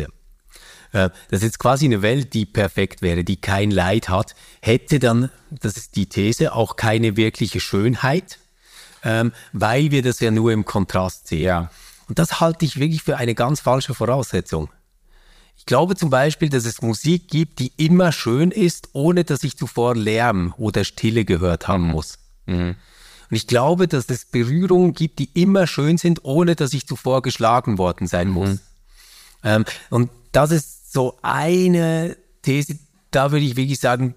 [0.93, 4.99] Äh, das ist jetzt quasi eine Welt, die perfekt wäre, die kein Leid hat, hätte
[4.99, 8.39] dann, das ist die These, auch keine wirkliche Schönheit,
[9.03, 11.43] ähm, weil wir das ja nur im Kontrast sehen.
[11.43, 11.71] Ja.
[12.07, 14.69] Und das halte ich wirklich für eine ganz falsche Voraussetzung.
[15.57, 19.57] Ich glaube zum Beispiel, dass es Musik gibt, die immer schön ist, ohne dass ich
[19.57, 22.17] zuvor Lärm oder Stille gehört haben muss.
[22.45, 22.75] Mhm.
[23.29, 27.21] Und ich glaube, dass es Berührungen gibt, die immer schön sind, ohne dass ich zuvor
[27.21, 28.59] geschlagen worden sein muss.
[29.43, 32.77] Ähm, und das ist so eine These,
[33.11, 34.15] da würde ich wirklich sagen,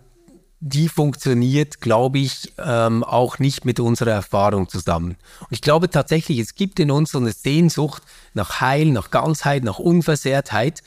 [0.60, 5.16] die funktioniert, glaube ich, ähm, auch nicht mit unserer Erfahrung zusammen.
[5.40, 8.02] Und ich glaube tatsächlich, es gibt in uns so eine Sehnsucht
[8.34, 10.82] nach Heil, nach Ganzheit, nach Unversehrtheit,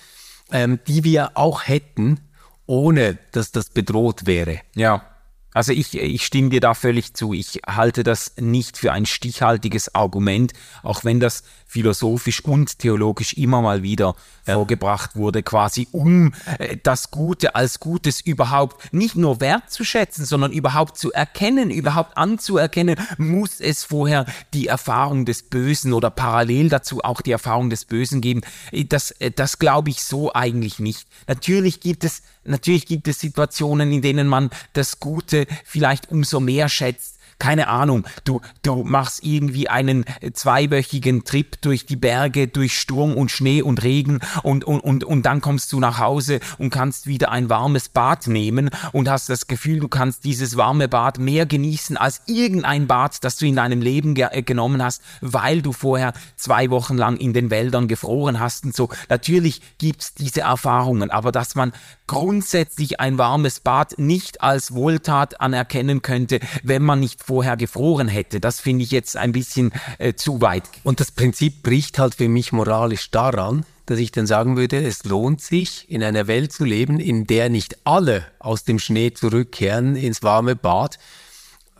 [0.52, 2.20] ähm, die wir auch hätten,
[2.66, 4.60] ohne dass das bedroht wäre.
[4.76, 5.06] Ja.
[5.54, 7.34] Also ich, ich stimme dir da völlig zu.
[7.34, 13.62] Ich halte das nicht für ein stichhaltiges Argument, auch wenn das philosophisch und theologisch immer
[13.62, 14.16] mal wieder
[14.48, 14.56] ja.
[14.56, 20.98] vorgebracht wurde, quasi um äh, das Gute als Gutes überhaupt nicht nur wertzuschätzen, sondern überhaupt
[20.98, 27.22] zu erkennen, überhaupt anzuerkennen, muss es vorher die Erfahrung des Bösen oder parallel dazu auch
[27.22, 28.42] die Erfahrung des Bösen geben.
[28.72, 31.08] Äh, das, äh, das glaube ich so eigentlich nicht.
[31.28, 36.68] Natürlich gibt es, natürlich gibt es Situationen, in denen man das Gute vielleicht umso mehr
[36.68, 43.16] schätzt, keine Ahnung, du, du machst irgendwie einen zweiwöchigen Trip durch die Berge, durch Sturm
[43.16, 47.08] und Schnee und Regen und, und, und, und dann kommst du nach Hause und kannst
[47.08, 51.46] wieder ein warmes Bad nehmen und hast das Gefühl, du kannst dieses warme Bad mehr
[51.46, 55.72] genießen als irgendein Bad, das du in deinem Leben ge äh, genommen hast, weil du
[55.72, 58.90] vorher zwei Wochen lang in den Wäldern gefroren hast und so.
[59.08, 61.72] Natürlich gibt's diese Erfahrungen, aber dass man
[62.08, 68.40] grundsätzlich ein warmes Bad nicht als Wohltat anerkennen könnte, wenn man nicht vorher gefroren hätte.
[68.40, 70.64] Das finde ich jetzt ein bisschen äh, zu weit.
[70.84, 75.04] Und das Prinzip bricht halt für mich moralisch daran, dass ich dann sagen würde, es
[75.04, 79.96] lohnt sich, in einer Welt zu leben, in der nicht alle aus dem Schnee zurückkehren
[79.96, 80.98] ins warme Bad,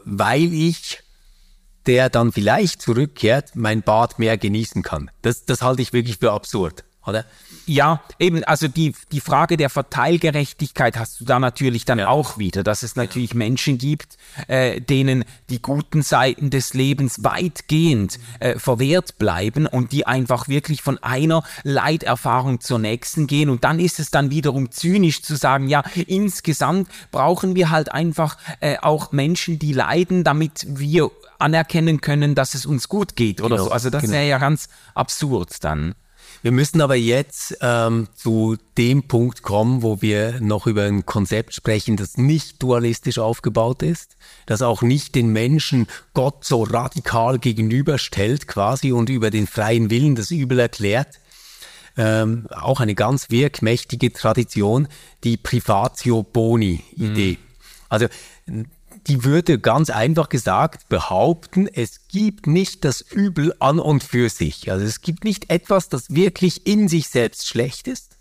[0.06, 1.02] weil ich,
[1.88, 5.10] der dann vielleicht zurückkehrt, mein Bad mehr genießen kann.
[5.24, 7.26] Das, das halte ich wirklich für absurd, oder?
[7.66, 12.08] Ja, eben, also die, die Frage der Verteilgerechtigkeit hast du da natürlich dann ja.
[12.08, 18.20] auch wieder, dass es natürlich Menschen gibt, äh, denen die guten Seiten des Lebens weitgehend
[18.40, 23.50] äh, verwehrt bleiben und die einfach wirklich von einer Leiterfahrung zur nächsten gehen.
[23.52, 28.38] Und dann ist es dann wiederum zynisch zu sagen, ja, insgesamt brauchen wir halt einfach
[28.62, 33.58] äh, auch Menschen, die leiden, damit wir anerkennen können, dass es uns gut geht oder
[33.58, 33.72] genau, so.
[33.72, 34.14] Also das genau.
[34.14, 35.96] wäre ja ganz absurd dann.
[36.42, 41.54] Wir müssen aber jetzt ähm, zu dem Punkt kommen, wo wir noch über ein Konzept
[41.54, 44.16] sprechen, das nicht dualistisch aufgebaut ist,
[44.46, 50.16] das auch nicht den Menschen Gott so radikal gegenüberstellt quasi und über den freien Willen
[50.16, 51.20] das Übel erklärt.
[51.98, 54.88] Ähm, auch eine ganz wirkmächtige Tradition,
[55.26, 57.32] die Privatio Boni-Idee.
[57.32, 57.38] Mhm.
[57.90, 58.08] Also
[59.10, 64.72] die würde ganz einfach gesagt behaupten, es gibt nicht das Übel an und für sich.
[64.72, 68.18] Also es gibt nicht etwas, das wirklich in sich selbst schlecht ist,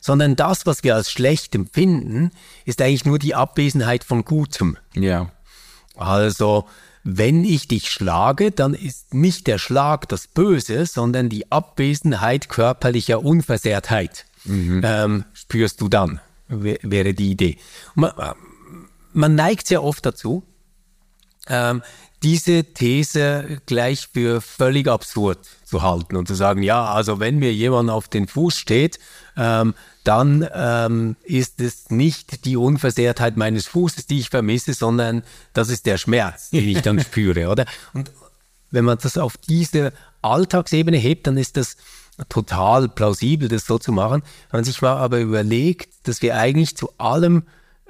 [0.00, 2.32] sondern das, was wir als schlecht empfinden,
[2.64, 4.76] ist eigentlich nur die Abwesenheit von Gutem.
[4.94, 5.30] Ja.
[5.96, 6.66] Also,
[7.04, 13.22] wenn ich dich schlage, dann ist nicht der Schlag das Böse, sondern die Abwesenheit körperlicher
[13.22, 14.26] Unversehrtheit.
[14.44, 14.82] Mhm.
[14.84, 17.56] Ähm, spürst du dann, wäre die Idee
[17.94, 18.12] man
[19.14, 20.42] neigt sehr oft dazu,
[21.48, 21.82] ähm,
[22.22, 27.52] diese These gleich für völlig absurd zu halten und zu sagen, ja, also wenn mir
[27.52, 28.98] jemand auf den Fuß steht,
[29.36, 35.68] ähm, dann ähm, ist es nicht die Unversehrtheit meines Fußes, die ich vermisse, sondern das
[35.68, 37.66] ist der Schmerz, den ich dann spüre, oder?
[37.92, 38.10] Und
[38.70, 39.92] wenn man das auf diese
[40.22, 41.76] Alltagsebene hebt, dann ist das
[42.28, 44.22] total plausibel, das so zu machen.
[44.50, 47.44] Wenn man sich mal aber überlegt, dass wir eigentlich zu allem,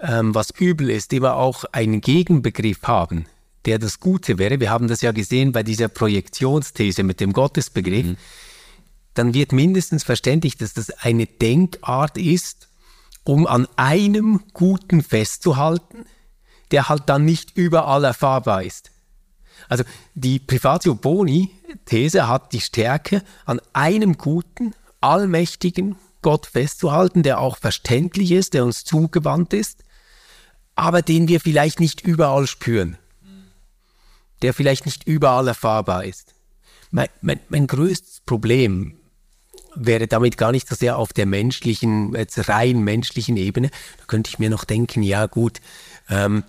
[0.04, 3.26] ähm, was übel ist, immer auch einen Gegenbegriff haben,
[3.64, 4.60] der das Gute wäre.
[4.60, 8.06] Wir haben das ja gesehen bei dieser Projektionsthese mit dem Gottesbegriff.
[8.06, 8.16] Mhm.
[9.14, 12.68] Dann wird mindestens verständlich, dass das eine Denkart ist,
[13.24, 16.04] um an einem Guten festzuhalten,
[16.70, 18.90] der halt dann nicht überall erfahrbar ist.
[19.68, 19.84] Also
[20.14, 28.32] die Privatio Boni-These hat die Stärke, an einem guten, allmächtigen Gott festzuhalten, der auch verständlich
[28.32, 29.83] ist, der uns zugewandt ist,
[30.74, 32.98] aber den wir vielleicht nicht überall spüren
[34.44, 36.34] der vielleicht nicht überall erfahrbar ist.
[36.90, 38.94] Mein, mein, mein größtes Problem
[39.74, 43.70] wäre damit gar nicht so sehr auf der menschlichen, jetzt rein menschlichen Ebene.
[43.98, 45.62] Da könnte ich mir noch denken, ja gut,
[46.10, 46.44] ähm,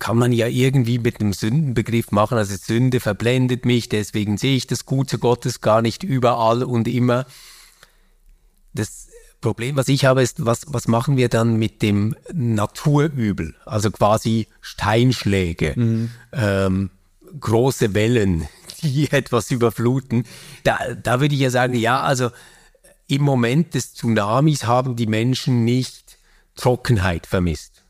[0.00, 2.36] kann man ja irgendwie mit einem Sündenbegriff machen.
[2.36, 7.24] Also Sünde verblendet mich, deswegen sehe ich das Gute Gottes gar nicht überall und immer.
[8.74, 9.05] Das
[9.46, 13.54] Problem, was ich habe, ist, was, was machen wir dann mit dem Naturübel?
[13.64, 15.72] Also quasi Steinschläge.
[15.76, 16.10] Mhm.
[16.32, 16.90] Ähm,
[17.38, 18.48] große Wellen,
[18.82, 20.24] die etwas überfluten.
[20.64, 22.30] Da, da würde ich ja sagen, ja, also
[23.06, 26.18] im Moment des Tsunamis haben die Menschen nicht
[26.56, 27.84] Trockenheit vermisst.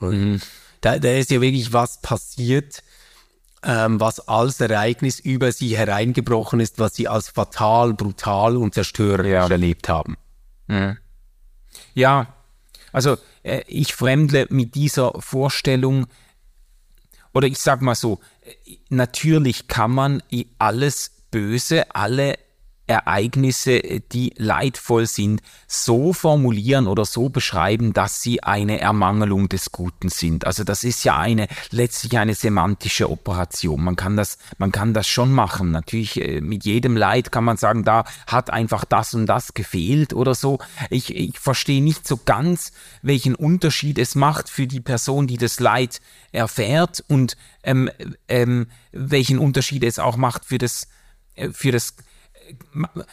[0.00, 0.40] Mhm.
[0.80, 2.82] Da, da ist ja wirklich was passiert,
[3.62, 9.32] ähm, was als Ereignis über sie hereingebrochen ist, was sie als fatal, brutal und zerstörerisch
[9.32, 9.48] ja.
[9.48, 10.16] erlebt haben.
[11.94, 12.34] Ja,
[12.92, 16.06] also äh, ich fremdle mit dieser Vorstellung,
[17.32, 18.20] oder ich sag mal so,
[18.88, 20.22] natürlich kann man
[20.58, 22.38] alles Böse, alle
[22.88, 23.80] Ereignisse,
[24.12, 30.46] die leidvoll sind, so formulieren oder so beschreiben, dass sie eine Ermangelung des Guten sind.
[30.46, 33.84] Also das ist ja eine letztlich eine semantische Operation.
[33.84, 35.70] Man kann das, man kann das schon machen.
[35.70, 40.14] Natürlich äh, mit jedem Leid kann man sagen, da hat einfach das und das gefehlt
[40.14, 40.58] oder so.
[40.88, 42.72] Ich, ich verstehe nicht so ganz,
[43.02, 46.00] welchen Unterschied es macht für die Person, die das Leid
[46.32, 47.90] erfährt und ähm,
[48.28, 50.88] ähm, welchen Unterschied es auch macht für das
[51.34, 51.94] äh, für das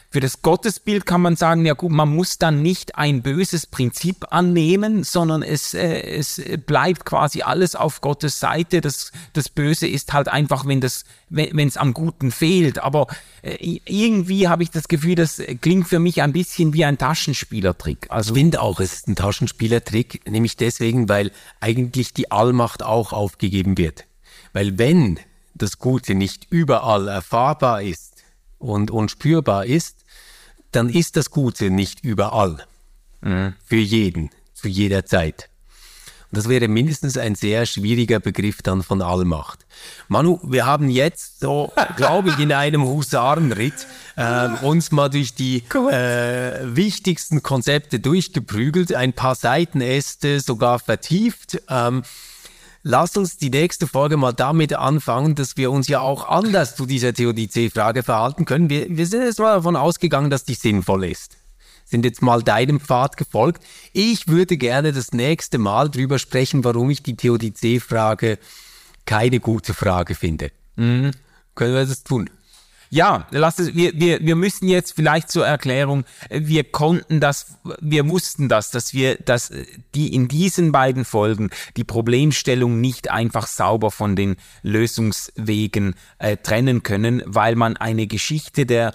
[0.09, 4.25] für das Gottesbild kann man sagen, ja gut, man muss dann nicht ein böses Prinzip
[4.31, 8.81] annehmen, sondern es, äh, es bleibt quasi alles auf Gottes Seite.
[8.81, 12.79] Das, das Böse ist halt einfach, wenn es wenn, am Guten fehlt.
[12.79, 13.07] Aber
[13.41, 18.07] äh, irgendwie habe ich das Gefühl, das klingt für mich ein bisschen wie ein Taschenspielertrick.
[18.09, 23.13] Also ich finde auch, es ist ein Taschenspielertrick, nämlich deswegen, weil eigentlich die Allmacht auch
[23.13, 24.05] aufgegeben wird.
[24.53, 25.19] Weil wenn
[25.53, 28.14] das Gute nicht überall erfahrbar ist,
[28.65, 29.97] und, und spürbar ist,
[30.71, 32.65] dann ist das Gute nicht überall.
[33.21, 33.53] Mhm.
[33.65, 35.49] Für jeden, zu jeder Zeit.
[36.31, 39.65] Und das wäre mindestens ein sehr schwieriger Begriff dann von Allmacht.
[40.07, 45.63] Manu, wir haben jetzt so, glaube ich, in einem Husarenritt äh, uns mal durch die
[45.69, 51.61] äh, wichtigsten Konzepte durchgeprügelt, ein paar Seitenäste sogar vertieft.
[51.69, 52.03] Ähm,
[52.87, 56.85] Lass uns die nächste Folge mal damit anfangen, dass wir uns ja auch anders zu
[56.85, 58.69] dieser Theodizee-Frage verhalten können.
[58.69, 61.35] Wir, wir sind jetzt mal davon ausgegangen, dass die sinnvoll ist.
[61.83, 63.63] Sind jetzt mal deinem Pfad gefolgt.
[63.91, 68.37] Ich würde gerne das nächste Mal drüber sprechen, warum ich die Theodizee-Frage
[69.07, 70.51] keine gute Frage finde.
[70.75, 71.09] Mhm.
[71.55, 72.29] Können wir das tun?
[72.89, 78.07] Ja, lass es, wir, wir, wir müssen jetzt vielleicht zur Erklärung, wir konnten das, wir
[78.09, 79.51] wussten das, dass wir, dass
[79.93, 86.83] die in diesen beiden Folgen die Problemstellung nicht einfach sauber von den Lösungswegen äh, trennen
[86.83, 88.93] können, weil man eine Geschichte der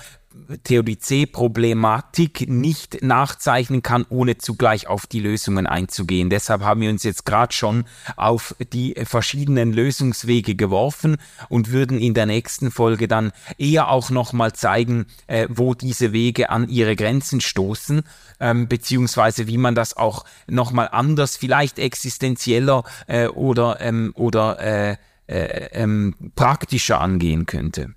[0.62, 6.30] Theodizee-Problematik nicht nachzeichnen kann, ohne zugleich auf die Lösungen einzugehen.
[6.30, 7.84] Deshalb haben wir uns jetzt gerade schon
[8.16, 11.16] auf die verschiedenen Lösungswege geworfen
[11.48, 16.50] und würden in der nächsten Folge dann eher auch nochmal zeigen, äh, wo diese Wege
[16.50, 18.02] an ihre Grenzen stoßen,
[18.38, 24.96] ähm, beziehungsweise wie man das auch nochmal anders, vielleicht existenzieller äh, oder, ähm, oder äh,
[25.26, 27.94] äh ähm, praktischer angehen könnte.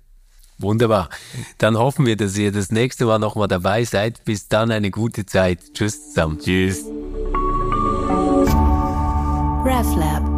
[0.58, 1.08] Wunderbar.
[1.58, 4.24] Dann hoffen wir, dass ihr das nächste Mal nochmal dabei seid.
[4.24, 5.74] Bis dann eine gute Zeit.
[5.74, 6.38] Tschüss zusammen.
[6.38, 6.84] Tschüss.
[9.64, 10.33] RefLab